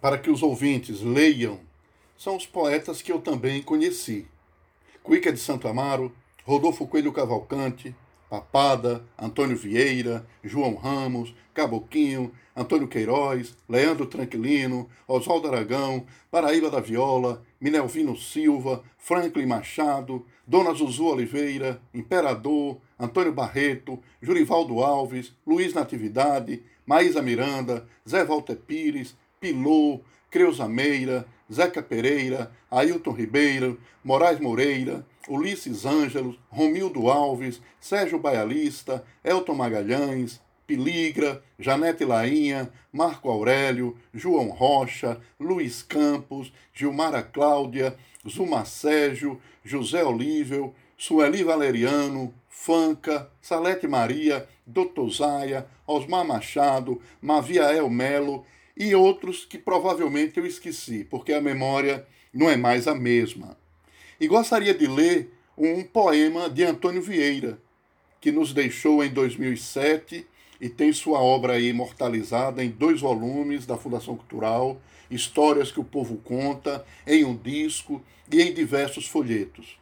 [0.00, 1.60] para que os ouvintes leiam
[2.18, 4.26] são os poetas que eu também conheci.
[5.00, 6.12] Cuica de Santo Amaro,
[6.44, 7.94] Rodolfo Coelho Cavalcante,
[8.28, 17.42] Papada, Antônio Vieira, João Ramos, Caboquinho, Antônio Queiroz, Leandro Tranquilino, Oswaldo Aragão, Paraíba da Viola,
[17.60, 27.20] Minelvino Silva, Franklin Machado, Dona Zuzu Oliveira, Imperador, Antônio Barreto, Jurivaldo Alves, Luiz Natividade, Maísa
[27.20, 30.00] Miranda, Zé Walter Pires, Pilô,
[30.30, 39.54] Creuza Meira, Zeca Pereira, Ailton Ribeiro, Moraes Moreira, Ulisses Ângelos, Romildo Alves, Sérgio Baialista, Elton
[39.54, 47.96] Magalhães, Piligra, Janete Lainha, Marco Aurélio, João Rocha, Luiz Campos, Gilmara Cláudia,
[48.28, 58.44] Zuma Sérgio, José Olível, Sueli Valeriano, Fanca, Salete Maria, Doutor Zaia, Osmar Machado, Maviael Melo
[58.76, 63.56] e outros que provavelmente eu esqueci, porque a memória não é mais a mesma.
[64.20, 67.58] E gostaria de ler um poema de Antônio Vieira,
[68.20, 70.26] que nos deixou em 2007
[70.60, 74.80] e tem sua obra imortalizada em dois volumes da Fundação Cultural,
[75.10, 78.02] Histórias que o Povo Conta, em um disco
[78.32, 79.78] e em diversos folhetos.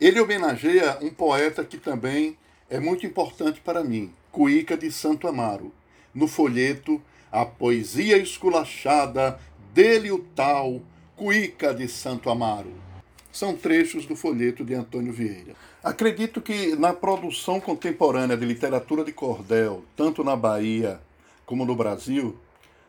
[0.00, 2.36] Ele homenageia um poeta que também
[2.68, 5.72] é muito importante para mim, Cuíca de Santo Amaro,
[6.14, 7.00] no folheto
[7.30, 9.38] A Poesia Esculachada
[9.72, 10.82] dele o Tal,
[11.16, 12.91] Cuíca de Santo Amaro.
[13.32, 15.56] São trechos do folheto de Antônio Vieira.
[15.82, 21.00] Acredito que na produção contemporânea de literatura de cordel, tanto na Bahia
[21.46, 22.36] como no Brasil,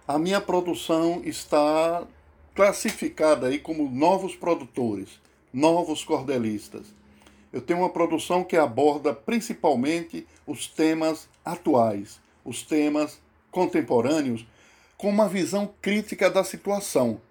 [0.06, 2.04] a minha produção está
[2.54, 5.18] classificada aí como novos produtores,
[5.54, 6.88] novos cordelistas.
[7.54, 13.18] Eu tenho uma produção que aborda principalmente os temas atuais, os temas
[13.50, 14.46] contemporâneos,
[14.98, 17.22] com uma visão crítica da situação,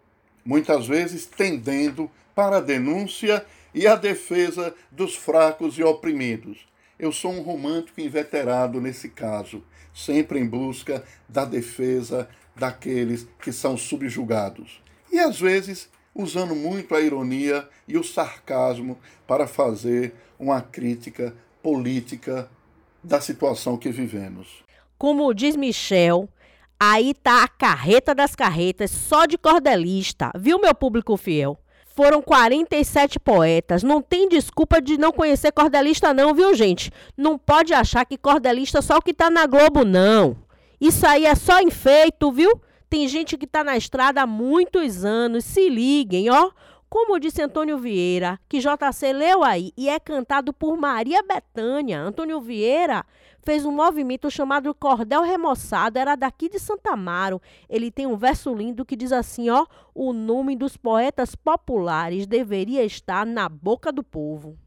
[0.45, 6.67] muitas vezes tendendo para a denúncia e a defesa dos fracos e oprimidos.
[6.99, 9.63] Eu sou um romântico inveterado nesse caso,
[9.95, 14.83] sempre em busca da defesa daqueles que são subjugados.
[15.11, 22.51] E às vezes usando muito a ironia e o sarcasmo para fazer uma crítica política
[23.03, 24.63] da situação que vivemos.
[24.99, 26.29] Como diz Michel,
[26.79, 31.59] aí tá a carreta das carretas só de cordelista, viu meu público fiel?
[31.95, 33.83] Foram 47 poetas.
[33.83, 36.91] Não tem desculpa de não conhecer cordelista, não, viu, gente?
[37.17, 40.37] Não pode achar que cordelista é só o que tá na Globo, não.
[40.81, 42.61] Isso aí é só enfeito, viu?
[42.89, 45.45] Tem gente que tá na estrada há muitos anos.
[45.45, 46.51] Se liguem, ó.
[46.93, 51.99] Como disse Antônio Vieira, que JC leu aí e é cantado por Maria Betânia.
[51.99, 53.03] Antônio Vieira
[53.43, 57.41] fez um movimento chamado Cordel Remoçado, era daqui de Santa Amaro.
[57.67, 59.65] Ele tem um verso lindo que diz assim, ó:
[59.95, 64.59] "O nome dos poetas populares deveria estar na boca do povo".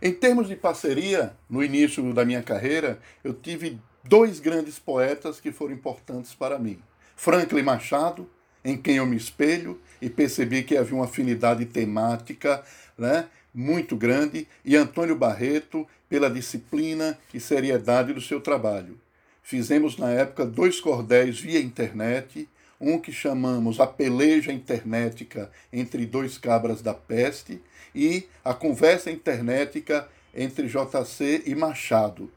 [0.00, 5.52] Em termos de parceria, no início da minha carreira, eu tive dois grandes poetas que
[5.52, 6.82] foram importantes para mim.
[7.14, 8.30] Franklin Machado,
[8.64, 12.64] em quem eu me espelho e percebi que havia uma afinidade temática,
[12.96, 18.98] né, muito grande e Antônio Barreto pela disciplina e seriedade do seu trabalho.
[19.42, 22.48] Fizemos na época dois cordéis via internet,
[22.80, 27.60] um que chamamos A Peleja Internetica entre Dois Cabras da Peste
[27.94, 32.30] e A Conversa Internetica entre JC e Machado.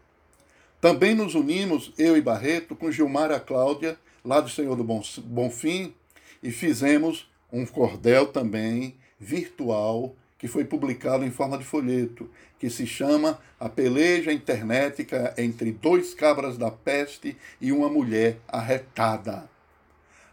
[0.80, 5.94] Também nos unimos, eu e Barreto, com Gilmara Cláudia, lá do Senhor do Bonfim,
[6.42, 12.30] e fizemos um cordel também virtual que foi publicado em forma de folheto,
[12.60, 19.50] que se chama A Peleja Internética entre Dois Cabras da Peste e uma Mulher Arretada.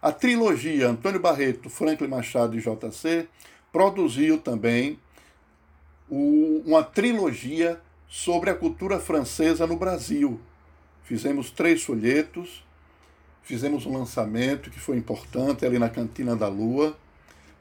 [0.02, 3.26] A trilogia Antônio Barreto, Franklin Machado e JC
[3.72, 4.98] produziu também
[6.10, 10.38] o, uma trilogia sobre a cultura francesa no Brasil.
[11.04, 12.63] Fizemos três folhetos,
[13.44, 16.96] fizemos um lançamento que foi importante ali na Cantina da Lua,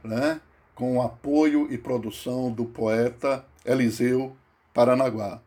[0.04, 0.40] né?
[0.74, 4.36] com o apoio e produção do poeta Eliseu
[4.74, 5.42] Paranaguá.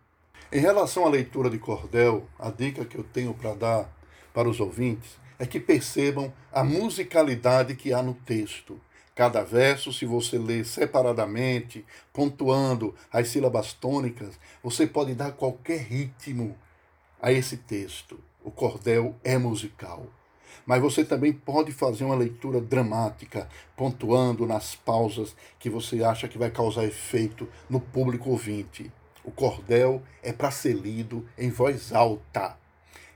[0.53, 3.97] Em relação à leitura de cordel, a dica que eu tenho para dar
[4.33, 8.81] para os ouvintes é que percebam a musicalidade que há no texto.
[9.15, 16.57] Cada verso, se você ler separadamente, pontuando as sílabas tônicas, você pode dar qualquer ritmo
[17.21, 18.21] a esse texto.
[18.45, 20.07] O cordel é musical
[20.65, 26.39] mas você também pode fazer uma leitura dramática, pontuando nas pausas que você acha que
[26.39, 28.91] vai causar efeito no público ouvinte.
[29.25, 32.57] O cordel é para ser lido em voz alta.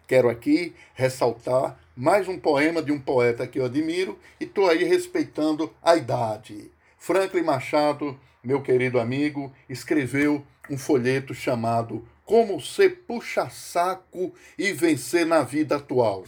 [0.08, 4.82] Quero aqui ressaltar mais um poema de um poeta que eu admiro e estou aí
[4.82, 6.72] respeitando a idade.
[6.98, 15.42] Franklin Machado, meu querido amigo, escreveu um folheto chamado Como Ser Puxa-Saco e Vencer na
[15.42, 16.24] Vida Atual.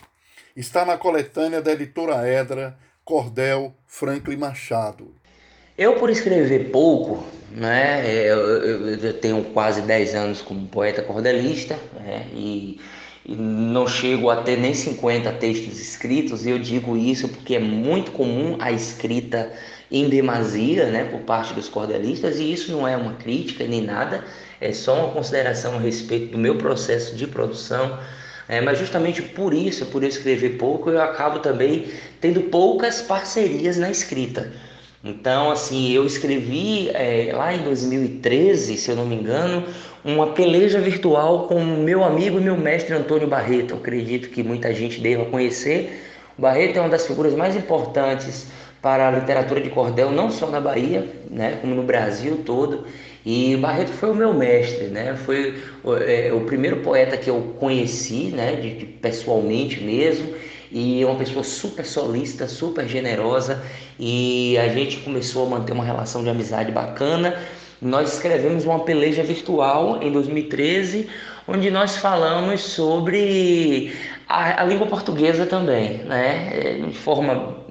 [0.55, 2.77] Está na coletânea da editora Edra,
[3.07, 5.15] Cordel Franklin Machado.
[5.79, 11.79] Eu, por escrever pouco, né, eu, eu, eu tenho quase 10 anos como poeta cordelista,
[11.95, 12.79] né, e,
[13.25, 17.59] e, não chego a ter nem 50 textos escritos, e eu digo isso porque é
[17.59, 19.51] muito comum a escrita
[19.91, 24.23] em demasia né, por parte dos cordelistas, e isso não é uma crítica nem nada,
[24.61, 27.99] é só uma consideração a respeito do meu processo de produção
[28.53, 31.87] é, mas justamente por isso, por eu escrever pouco, eu acabo também
[32.21, 34.53] tendo poucas parcerias na escrita.
[35.03, 39.65] Então, assim, eu escrevi é, lá em 2013, se eu não me engano,
[40.05, 43.71] uma peleja virtual com meu amigo e meu mestre Antônio Barreto.
[43.71, 46.03] Eu acredito que muita gente deva conhecer.
[46.37, 48.49] O Barreto é uma das figuras mais importantes
[48.83, 52.85] para a literatura de cordel, não só na Bahia, né, como no Brasil todo.
[53.25, 55.15] E Barreto foi o meu mestre, né?
[55.15, 55.63] Foi
[56.05, 58.57] é, o primeiro poeta que eu conheci, né?
[58.57, 60.35] De, de, pessoalmente mesmo.
[60.73, 63.63] E é uma pessoa super solista, super generosa.
[63.99, 67.39] E a gente começou a manter uma relação de amizade bacana.
[67.81, 71.09] Nós escrevemos uma peleja virtual em 2013,
[71.47, 73.93] onde nós falamos sobre
[74.29, 76.81] a, a língua portuguesa também, né?
[76.89, 77.62] De forma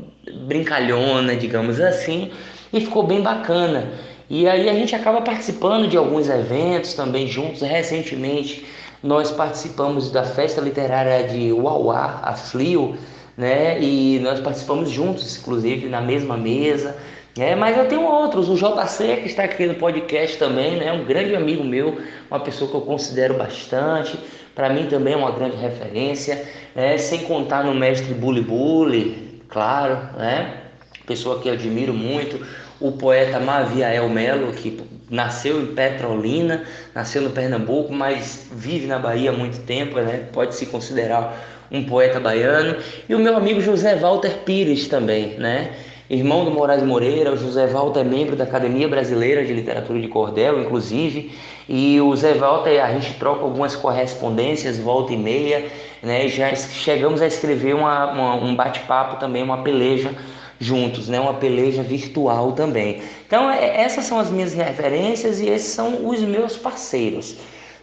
[0.46, 2.32] brincalhona, digamos assim.
[2.72, 3.92] E ficou bem bacana.
[4.30, 7.62] E aí a gente acaba participando de alguns eventos também juntos.
[7.62, 8.66] Recentemente
[9.04, 12.96] nós participamos da festa literária de Uauá, a Flio,
[13.36, 13.82] né?
[13.82, 16.96] E nós participamos juntos, inclusive, na mesma mesa.
[17.38, 20.92] É, mas eu tenho outros, o JC que está aqui no podcast também, né?
[20.92, 21.98] Um grande amigo meu,
[22.30, 24.20] uma pessoa que eu considero bastante,
[24.54, 26.46] para mim também é uma grande referência,
[26.76, 26.98] né?
[26.98, 29.21] sem contar no mestre Bully Bully,
[29.52, 30.62] claro, né?
[31.06, 32.44] Pessoa que eu admiro muito,
[32.80, 36.64] o poeta Maviael Melo, que nasceu em Petrolina,
[36.96, 40.26] nasceu no Pernambuco, mas vive na Bahia há muito tempo, né?
[40.32, 42.78] pode se considerar um poeta baiano,
[43.08, 45.72] e o meu amigo José Walter Pires também, né?
[46.12, 50.10] irmão do Moraes Moreira, o José Walter é membro da Academia Brasileira de Literatura de
[50.10, 51.32] Cordel, inclusive,
[51.70, 55.72] e o Zé Walter, a gente troca algumas correspondências, volta e meia,
[56.02, 56.28] né?
[56.28, 60.16] já chegamos a escrever uma, uma, um bate-papo também, uma peleja
[60.60, 61.20] juntos, né?
[61.20, 63.02] Uma peleja virtual também.
[63.26, 67.36] Então, é, essas são as minhas referências e esses são os meus parceiros,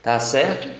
[0.02, 0.70] tá certo?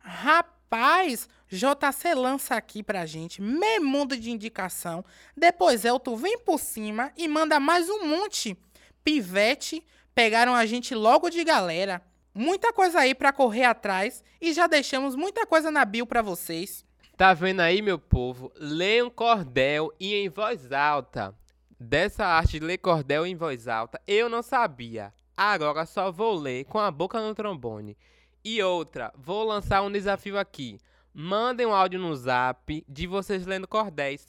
[0.00, 5.04] Rapaz, JC lança aqui pra gente meio mundo de indicação.
[5.36, 8.58] Depois Elton vem por cima e manda mais um monte.
[9.04, 9.84] Pivete,
[10.14, 12.02] pegaram a gente logo de galera.
[12.36, 16.84] Muita coisa aí para correr atrás e já deixamos muita coisa na bio para vocês.
[17.16, 18.52] Tá vendo aí, meu povo?
[18.56, 21.32] Leiam cordel e em voz alta.
[21.78, 25.14] Dessa arte de ler cordel em voz alta, eu não sabia.
[25.36, 27.96] Agora só vou ler com a boca no trombone.
[28.44, 30.80] E outra, vou lançar um desafio aqui.
[31.12, 34.26] Mandem um áudio no zap de vocês lendo cordéis.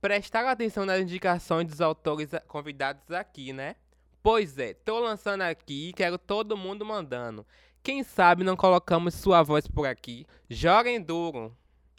[0.00, 3.76] Prestar atenção nas indicações dos autores convidados aqui, né?
[4.22, 7.44] Pois é, tô lançando aqui e quero todo mundo mandando.
[7.82, 10.24] Quem sabe não colocamos sua voz por aqui?
[10.48, 11.56] Joguem duro.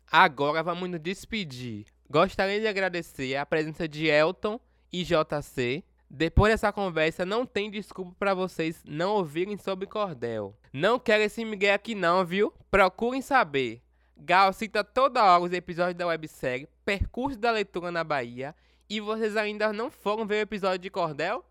[0.10, 1.86] Agora vamos nos despedir.
[2.10, 4.58] Gostaria de agradecer a presença de Elton
[4.92, 5.84] e JC.
[6.10, 10.56] Depois dessa conversa, não tem desculpa para vocês não ouvirem sobre cordel.
[10.72, 12.54] Não quero esse migué aqui não, viu?
[12.72, 13.82] Procurem saber.
[14.16, 18.56] Gal cita toda hora os episódios da websérie Percurso da Leitura na Bahia
[18.90, 21.44] e vocês ainda não foram ver o episódio de Cordel?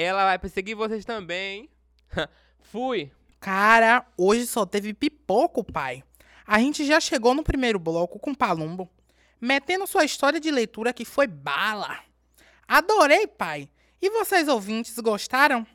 [0.00, 1.68] Ela vai perseguir vocês também?
[2.62, 3.10] Fui!
[3.40, 6.04] Cara, hoje só teve pipoco, pai.
[6.46, 8.88] A gente já chegou no primeiro bloco com Palumbo,
[9.40, 11.98] metendo sua história de leitura que foi bala.
[12.68, 13.68] Adorei, pai.
[14.00, 15.66] E vocês ouvintes gostaram?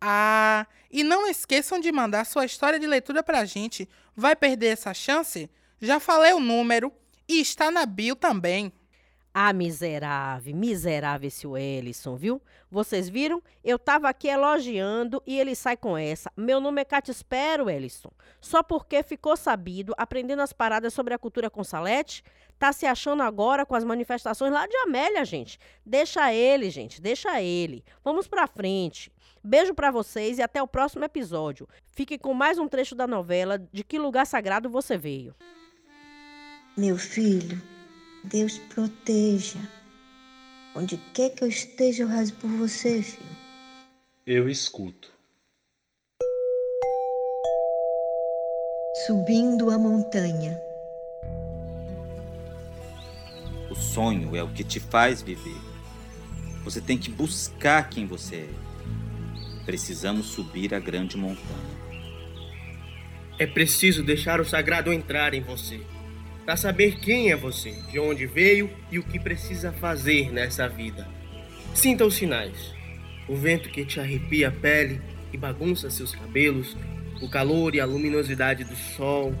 [0.00, 3.88] Ah, e não esqueçam de mandar sua história de leitura pra gente.
[4.14, 5.50] Vai perder essa chance?
[5.80, 6.92] Já falei o número
[7.28, 8.72] e está na bio também.
[9.34, 12.42] Ah, miserável, miserável esse Wellison, viu?
[12.70, 13.42] Vocês viram?
[13.64, 16.30] Eu tava aqui elogiando e ele sai com essa.
[16.36, 18.10] Meu nome é Catispero, Wellison.
[18.42, 22.22] Só porque ficou sabido, aprendendo as paradas sobre a cultura com Salete,
[22.58, 25.58] tá se achando agora com as manifestações lá de Amélia, gente.
[25.84, 27.82] Deixa ele, gente, deixa ele.
[28.04, 29.10] Vamos pra frente.
[29.42, 31.66] Beijo pra vocês e até o próximo episódio.
[31.90, 35.34] Fique com mais um trecho da novela De Que Lugar Sagrado Você Veio.
[36.76, 37.60] Meu filho,
[38.24, 39.58] Deus proteja.
[40.76, 43.36] Onde quer que eu esteja, eu rezo por você, filho.
[44.24, 45.12] Eu escuto.
[49.06, 50.56] Subindo a montanha.
[53.68, 55.60] O sonho é o que te faz viver.
[56.62, 59.64] Você tem que buscar quem você é.
[59.64, 61.82] Precisamos subir a grande montanha.
[63.36, 65.80] É preciso deixar o sagrado entrar em você
[66.44, 71.06] para saber quem é você, de onde veio e o que precisa fazer nessa vida.
[71.74, 72.74] Sinta os sinais:
[73.28, 75.00] o vento que te arrepia a pele
[75.32, 76.76] e bagunça seus cabelos,
[77.20, 79.34] o calor e a luminosidade do sol,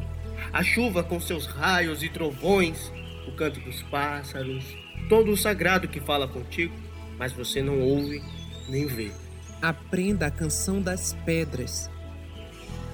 [0.52, 2.92] a chuva com seus raios e trovões,
[3.26, 4.64] o canto dos pássaros,
[5.08, 6.74] todo o sagrado que fala contigo,
[7.18, 8.22] mas você não ouve
[8.68, 9.10] nem vê.
[9.60, 11.90] Aprenda a canção das pedras,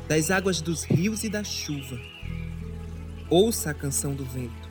[0.08, 1.98] das águas dos rios e da chuva
[3.30, 4.70] Ouça a canção do vento.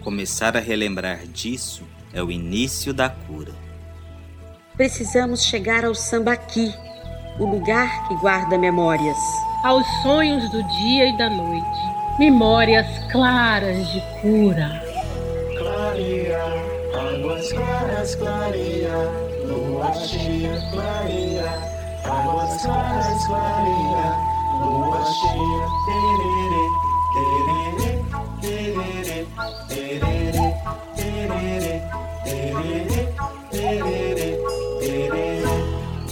[0.00, 1.82] Começar a relembrar disso
[2.12, 3.52] é o início da cura.
[4.76, 6.72] Precisamos chegar ao sambaqui,
[7.36, 9.18] o lugar que guarda memórias.
[9.64, 11.80] Aos sonhos do dia e da noite,
[12.16, 14.80] memórias claras de cura.
[15.58, 16.44] Clareia,
[16.94, 18.96] águas claras, clareia,
[19.48, 21.50] lua cheia, clareia,
[22.04, 24.14] águas claras, clareia,
[24.60, 26.65] lua cheia, tererê, tererê.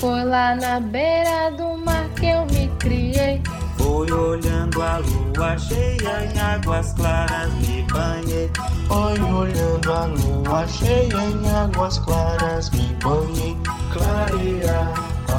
[0.04, 3.40] Foi lá na beira do mar que eu me criei.
[3.78, 8.50] Foi olhando a lua cheia em águas claras me banhei.
[8.86, 13.56] Foi olhando a lua cheia em águas claras me banhei.
[13.94, 14.92] Clareia,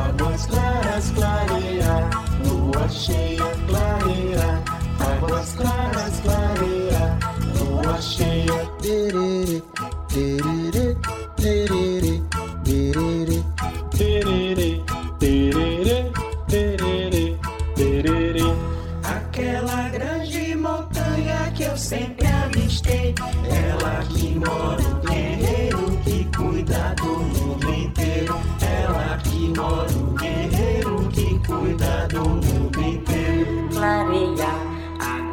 [0.09, 2.09] águas claras, clareia,
[2.43, 4.63] lua cheia, clareia,
[4.99, 7.19] águas claras, clareia,
[7.59, 8.65] lua cheia.
[8.81, 9.61] Tererê,
[10.09, 10.97] tererê,
[11.37, 11.84] tererê,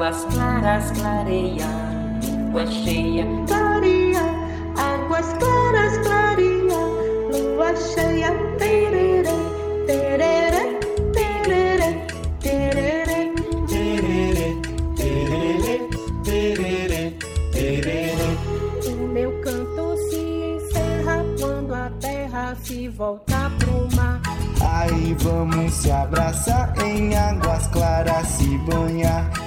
[0.03, 1.67] águas claras clareia,
[2.53, 4.23] lua cheia clareia,
[4.77, 6.77] águas claras clareia,
[7.31, 9.31] lua cheia tererê,
[9.87, 10.81] tererê,
[11.13, 12.07] tererê,
[12.41, 13.33] tererê,
[13.69, 14.57] tererê,
[14.97, 15.89] tererê,
[16.25, 17.19] tererê,
[17.53, 18.13] tererê.
[18.89, 24.21] O meu canto se encerra quando a terra se volta pro mar.
[24.69, 29.42] Aí vamos se abraçar em águas claras se banhar.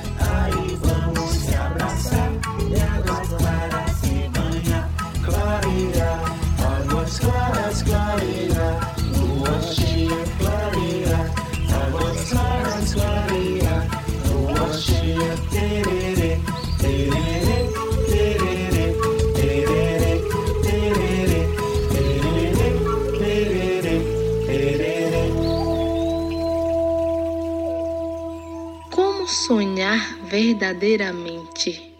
[30.36, 31.96] Verdadeiramente?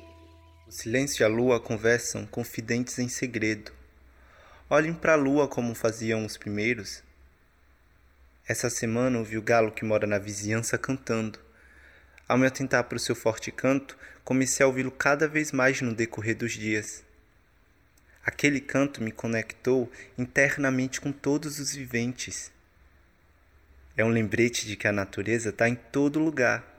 [0.68, 3.72] O silêncio e a lua conversam confidentes em segredo.
[4.70, 7.02] Olhem para a lua como faziam os primeiros.
[8.46, 11.40] Essa semana ouvi o galo que mora na vizinhança cantando.
[12.28, 15.96] Ao me atentar para o seu forte canto, comecei a ouvi-lo cada vez mais no
[15.96, 17.06] decorrer dos dias.
[18.26, 22.52] Aquele canto me conectou internamente com todos os viventes.
[23.96, 26.75] É um lembrete de que a natureza está em todo lugar.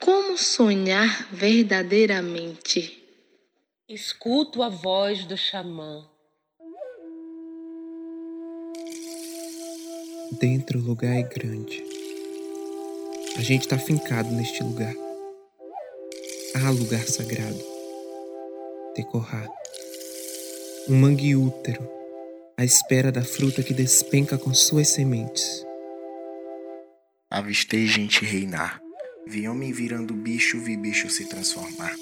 [0.00, 3.02] Como sonhar verdadeiramente?
[3.88, 6.08] Escuto a voz do xamã.
[10.40, 11.84] Dentro o lugar é grande.
[13.36, 14.94] A gente está fincado neste lugar.
[16.54, 17.64] Há lugar sagrado.
[18.94, 19.48] Decorrar.
[20.88, 21.88] Um mangue útero,
[22.56, 25.66] à espera da fruta que despenca com suas sementes.
[27.30, 28.87] Avistei gente reinar.
[29.30, 31.94] Vi homem virando bicho, vi bicho se transformar.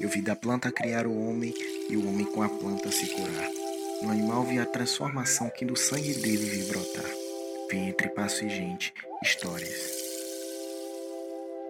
[0.00, 1.54] Eu vi da planta criar o homem
[1.88, 3.48] e o homem com a planta se curar.
[4.02, 7.08] No animal vi a transformação que do sangue dele vi brotar.
[7.70, 8.92] Vi entre passo e gente
[9.22, 9.70] histórias.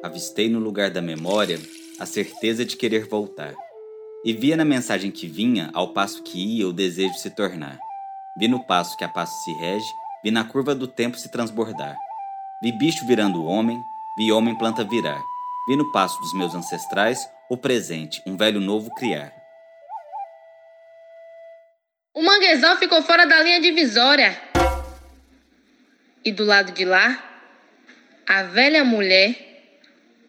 [0.03, 1.61] Avistei no lugar da memória
[2.01, 3.55] a certeza de querer voltar.
[4.25, 7.79] E via na mensagem que vinha, ao passo que ia, o desejo se tornar.
[8.39, 9.87] Vi no passo que a passo se rege,
[10.25, 11.95] vi na curva do tempo se transbordar.
[12.63, 13.79] Vi bicho virando homem,
[14.17, 15.23] vi homem planta virar.
[15.67, 19.33] Vi no passo dos meus ancestrais o presente, um velho novo criar.
[22.15, 24.41] O manguezal ficou fora da linha divisória.
[26.25, 27.23] E do lado de lá,
[28.27, 29.35] a velha mulher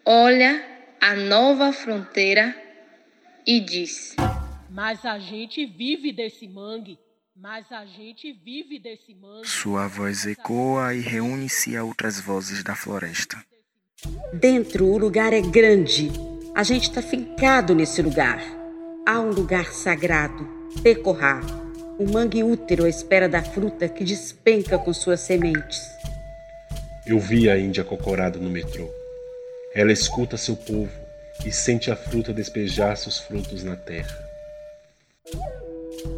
[0.04, 0.64] olha
[1.00, 2.56] a nova fronteira
[3.46, 4.16] e diz:
[4.70, 6.98] Mas a gente vive desse mangue.
[7.38, 9.46] Mas a gente vive desse mangue.
[9.46, 13.38] Sua voz ecoa e reúne-se a outras vozes da floresta.
[14.34, 16.12] Dentro o lugar é grande.
[16.54, 18.44] A gente está fincado nesse lugar.
[19.06, 20.48] Há um lugar sagrado,
[20.84, 21.42] Pecorá,
[21.98, 25.82] um mangue útero à espera da fruta que despenca com suas sementes.
[27.06, 28.90] Eu vi a Índia cocorada no metrô.
[29.74, 30.92] Ela escuta seu povo
[31.46, 34.18] e sente a fruta despejar seus frutos na terra.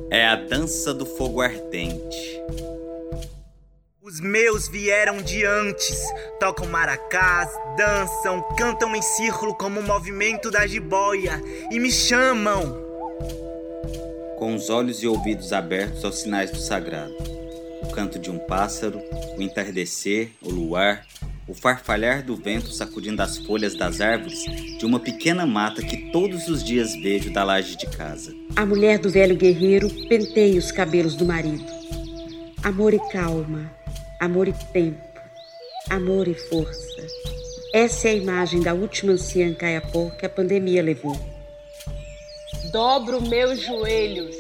[0.10, 2.42] É a dança do fogo ardente.
[4.08, 6.02] Os meus vieram de antes,
[6.40, 12.82] tocam maracás, dançam, cantam em círculo como o movimento da jiboia e me chamam.
[14.38, 17.14] Com os olhos e ouvidos abertos aos sinais do sagrado.
[17.84, 18.98] O canto de um pássaro,
[19.38, 21.06] o entardecer, o luar,
[21.46, 24.42] o farfalhar do vento sacudindo as folhas das árvores
[24.80, 28.34] de uma pequena mata que todos os dias vejo da laje de casa.
[28.56, 31.66] A mulher do velho guerreiro penteia os cabelos do marido.
[32.64, 33.77] Amor e calma,
[34.20, 34.98] amor e tempo,
[35.90, 37.08] amor e força.
[37.74, 41.18] Essa é a imagem da última anciã Caiapó que a pandemia levou.
[42.72, 44.36] Dobro meus joelhos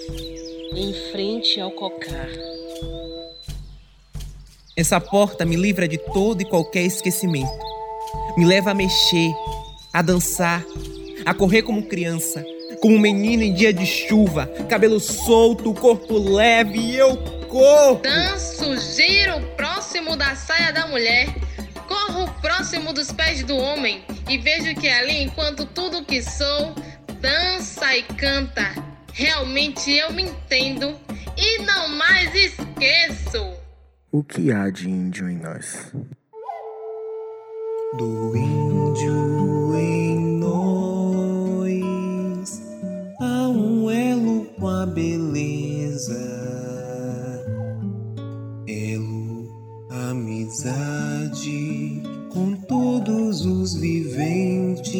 [0.75, 2.27] em frente ao cocar.
[4.75, 7.51] Essa porta me livra de todo e qualquer esquecimento.
[8.35, 9.31] Me leva a mexer,
[9.93, 10.63] a dançar,
[11.25, 12.43] a correr como criança,
[12.81, 17.36] como um menino em dia de chuva, cabelo solto, corpo leve e eu
[18.01, 21.27] Danço, giro próximo da saia da mulher.
[21.87, 26.75] Corro próximo dos pés do homem e vejo que ali, enquanto tudo que sou,
[27.21, 28.73] dança e canta.
[29.13, 30.95] Realmente eu me entendo
[31.37, 33.53] e não mais esqueço.
[34.11, 35.91] O que há de índio em nós?
[37.97, 41.17] Do índio em nós
[43.19, 46.46] há um elo com a beleza,
[50.09, 52.01] amizade
[52.31, 54.91] com todos os viventes,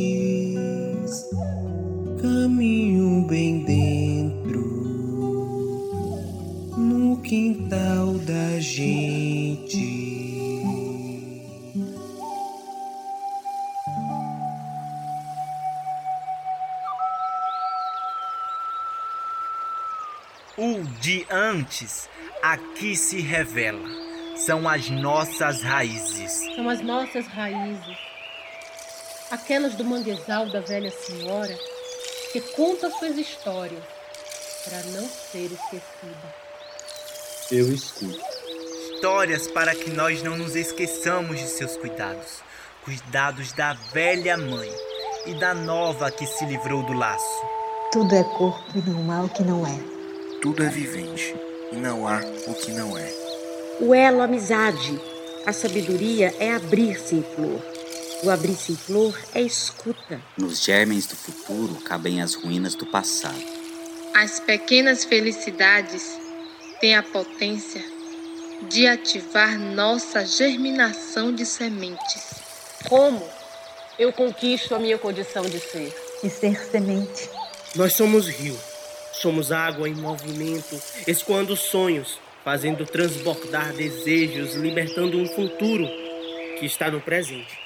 [2.21, 4.67] caminho bem dentro
[6.77, 10.07] no quintal da gente.
[20.57, 22.09] O de antes
[22.41, 24.06] aqui se revela.
[24.37, 26.31] São as nossas raízes.
[26.55, 27.97] São as nossas raízes.
[29.31, 31.57] Aquelas do manguezal da velha senhora
[32.31, 33.83] que conta suas histórias
[34.63, 36.35] para não ser esquecida.
[37.51, 38.19] Eu escuto.
[38.93, 42.41] Histórias para que nós não nos esqueçamos de seus cuidados.
[42.85, 44.69] Cuidados da velha mãe
[45.25, 47.45] e da nova que se livrou do laço.
[47.91, 49.77] Tudo é corpo e não há o que não é.
[50.41, 51.35] Tudo é vivente
[51.71, 53.26] e não há o que não é.
[53.79, 54.99] O elo amizade.
[55.45, 57.61] A sabedoria é abrir-se em flor.
[58.23, 60.19] O abrir-se em flor é escuta.
[60.35, 63.39] Nos germens do futuro cabem as ruínas do passado.
[64.15, 66.19] As pequenas felicidades
[66.81, 67.83] tem a potência
[68.67, 72.33] de ativar nossa germinação de sementes.
[72.89, 73.23] Como
[73.99, 75.95] eu conquisto a minha condição de ser?
[76.23, 77.29] De ser semente.
[77.75, 78.57] Nós somos rio,
[79.13, 82.17] somos água em movimento, escoando sonhos,
[82.47, 85.85] fazendo transbordar desejos, libertando um futuro
[86.57, 87.59] que está no presente.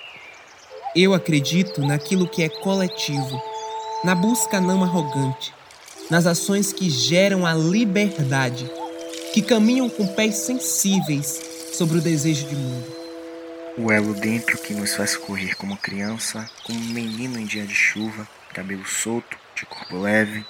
[0.95, 3.39] Eu acredito naquilo que é coletivo,
[4.03, 5.53] na busca não arrogante,
[6.09, 8.67] nas ações que geram a liberdade,
[9.31, 11.39] que caminham com pés sensíveis
[11.73, 12.91] sobre o desejo de mundo.
[13.77, 17.75] O elo dentro que nos faz correr como criança, como um menino em dia de
[17.75, 20.43] chuva, cabelo solto, de corpo leve.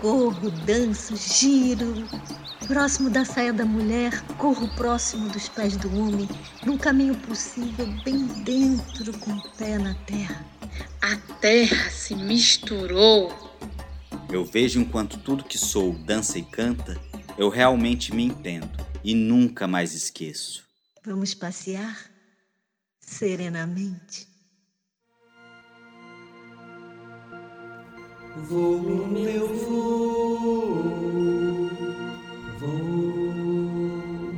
[0.00, 2.08] Corro, danço, giro.
[2.66, 6.26] Próximo da saia da mulher, corro próximo dos pés do homem,
[6.64, 10.42] num caminho possível, bem dentro, com o pé na terra.
[11.02, 13.30] A terra se misturou.
[14.32, 16.98] Eu vejo enquanto tudo que sou dança e canta,
[17.36, 18.70] eu realmente me entendo
[19.04, 20.64] e nunca mais esqueço.
[21.04, 22.10] Vamos passear
[23.00, 24.29] serenamente.
[28.36, 30.78] Vou, meu vou,
[32.60, 34.32] vou,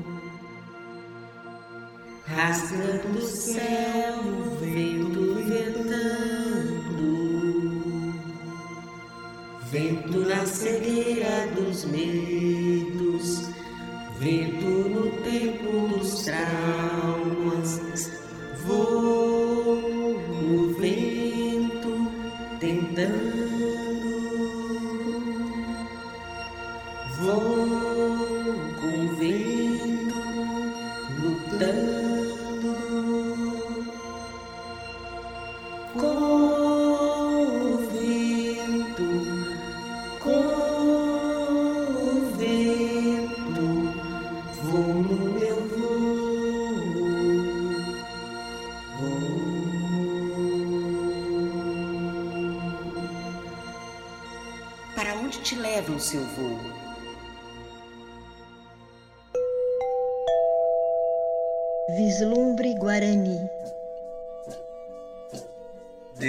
[2.24, 4.14] rasgando o céu,
[4.60, 7.02] vento ventando,
[9.70, 13.50] vento na cegueira dos medos,
[14.18, 17.80] vento no tempo dos traumas,
[18.64, 19.41] vou
[27.32, 27.61] Vou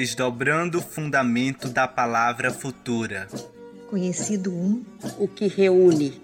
[0.04, 3.26] Desdobrando o fundamento da palavra futura.
[3.90, 4.84] Conhecido um,
[5.18, 6.22] O que reúne.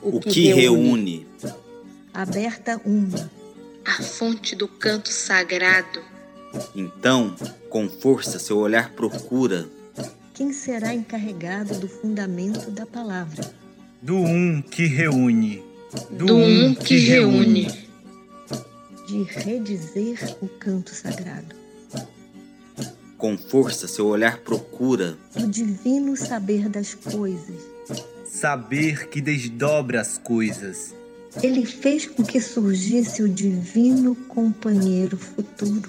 [0.00, 1.26] O que reúne?
[2.14, 3.28] aberta uma.
[3.84, 6.00] A fonte do canto sagrado.
[6.76, 7.34] Então,
[7.68, 9.68] com força, seu olhar procura
[10.32, 13.52] Quem será encarregado do fundamento da palavra?
[14.00, 15.60] Do um que reúne.
[16.08, 17.66] Do um que reúne.
[19.08, 21.61] De redizer o canto sagrado.
[23.22, 27.54] Com força, seu olhar procura Do divino saber das coisas.
[28.24, 30.92] Saber que desdobra as coisas.
[31.40, 35.88] Ele fez com que surgisse o divino companheiro futuro.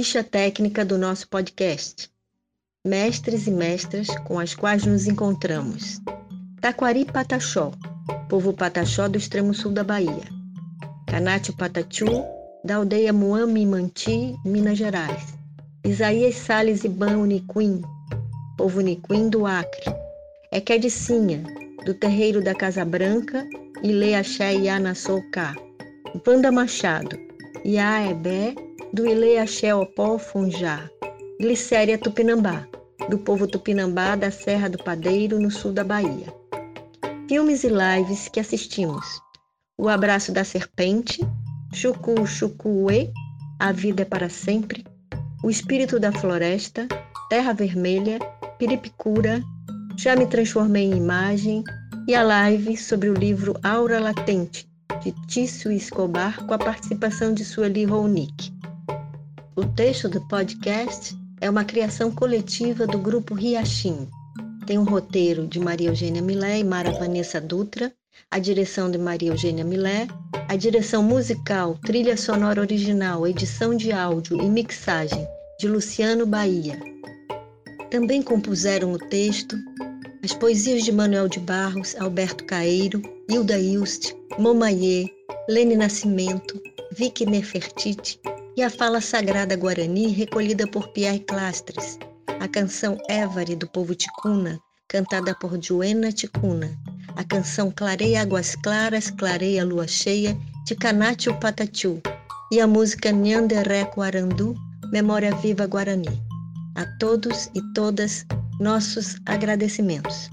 [0.00, 2.10] Ficha técnica do nosso podcast.
[2.86, 6.00] Mestres e mestras com as quais nos encontramos.
[6.58, 7.70] Taquari Pataxó,
[8.26, 10.24] povo Pataxó do extremo sul da Bahia.
[11.06, 12.06] Canátio Patachu,
[12.64, 15.34] da aldeia Muami Manti, Minas Gerais.
[15.84, 17.82] Isaías Sales Iban Uniquim,
[18.56, 19.94] povo Uniquim do Acre.
[20.50, 21.44] Equedicinha,
[21.84, 23.46] do terreiro da Casa Branca,
[23.82, 25.54] Ile Axé Iana Souká.
[26.26, 27.18] Wanda Machado,
[27.66, 30.90] Iaebé, do Ile Axé Opó Funjá.
[31.40, 32.66] Glicéria Tupinambá,
[33.08, 36.26] do povo Tupinambá da Serra do Padeiro, no sul da Bahia.
[37.28, 39.06] Filmes e lives que assistimos.
[39.78, 41.20] O Abraço da Serpente,
[41.72, 43.10] Chucu Chucuê,
[43.60, 44.84] A Vida é para Sempre,
[45.44, 46.88] O Espírito da Floresta,
[47.28, 48.18] Terra Vermelha,
[48.58, 49.40] Piripicura,
[49.96, 51.62] Já Me Transformei em Imagem
[52.08, 54.68] e a live sobre o livro Aura Latente,
[55.00, 58.59] de Tício Escobar, com a participação de Sueli Ronick.
[59.56, 64.08] O texto do podcast é uma criação coletiva do grupo Riachim.
[64.64, 67.92] Tem um roteiro de Maria Eugênia Milé e Mara Vanessa Dutra,
[68.30, 70.06] a direção de Maria Eugênia Milé,
[70.48, 75.26] a direção musical, trilha sonora original, edição de áudio e mixagem
[75.58, 76.80] de Luciano Bahia.
[77.90, 79.58] Também compuseram o texto
[80.22, 85.08] as poesias de Manuel de Barros, Alberto Caeiro, Hilda Ilst, Momayê,
[85.48, 86.62] Lene Nascimento,
[86.92, 88.20] Vicky Nefertiti
[88.60, 91.98] e a fala sagrada guarani recolhida por Pierre Clastres,
[92.40, 96.70] a canção Évare do povo Ticuna, cantada por Joena Ticuna,
[97.16, 102.02] a canção Clareia Águas Claras, Clareia Lua Cheia, de Canátio Patatiu,
[102.52, 104.54] e a música Nhanderé Guarandu,
[104.92, 106.22] Memória Viva Guarani.
[106.74, 108.26] A todos e todas,
[108.60, 110.28] nossos agradecimentos.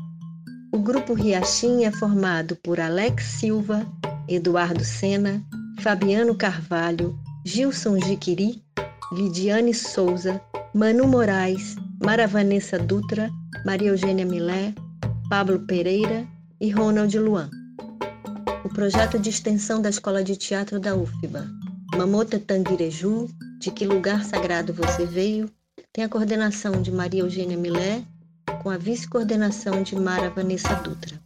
[0.74, 3.88] O grupo Riachim é formado por Alex Silva,
[4.28, 5.42] Eduardo Sena,
[5.80, 7.18] Fabiano Carvalho,
[7.48, 8.62] Gilson Jiquiri,
[9.14, 10.42] Lidiane Souza,
[10.74, 13.30] Manu Moraes, Mara Vanessa Dutra,
[13.66, 14.74] Maria Eugênia Milé,
[15.30, 16.28] Pablo Pereira
[16.60, 17.50] e Ronald Luan.
[18.66, 21.48] O projeto de extensão da Escola de Teatro da UFBA,
[21.96, 23.30] Mamota Tanguireju,
[23.62, 25.50] De Que Lugar Sagrado Você Veio,
[25.94, 28.04] tem a coordenação de Maria Eugênia Milé,
[28.62, 31.18] com a vice-coordenação de Mara Vanessa Dutra.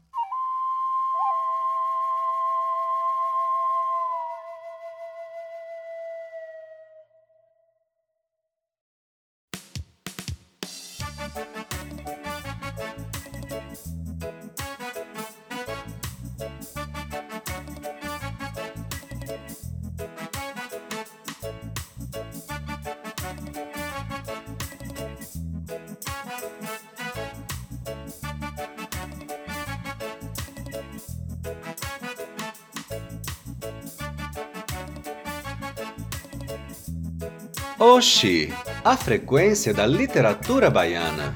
[38.01, 38.51] Oxi,
[38.83, 41.35] a frequência da literatura baiana.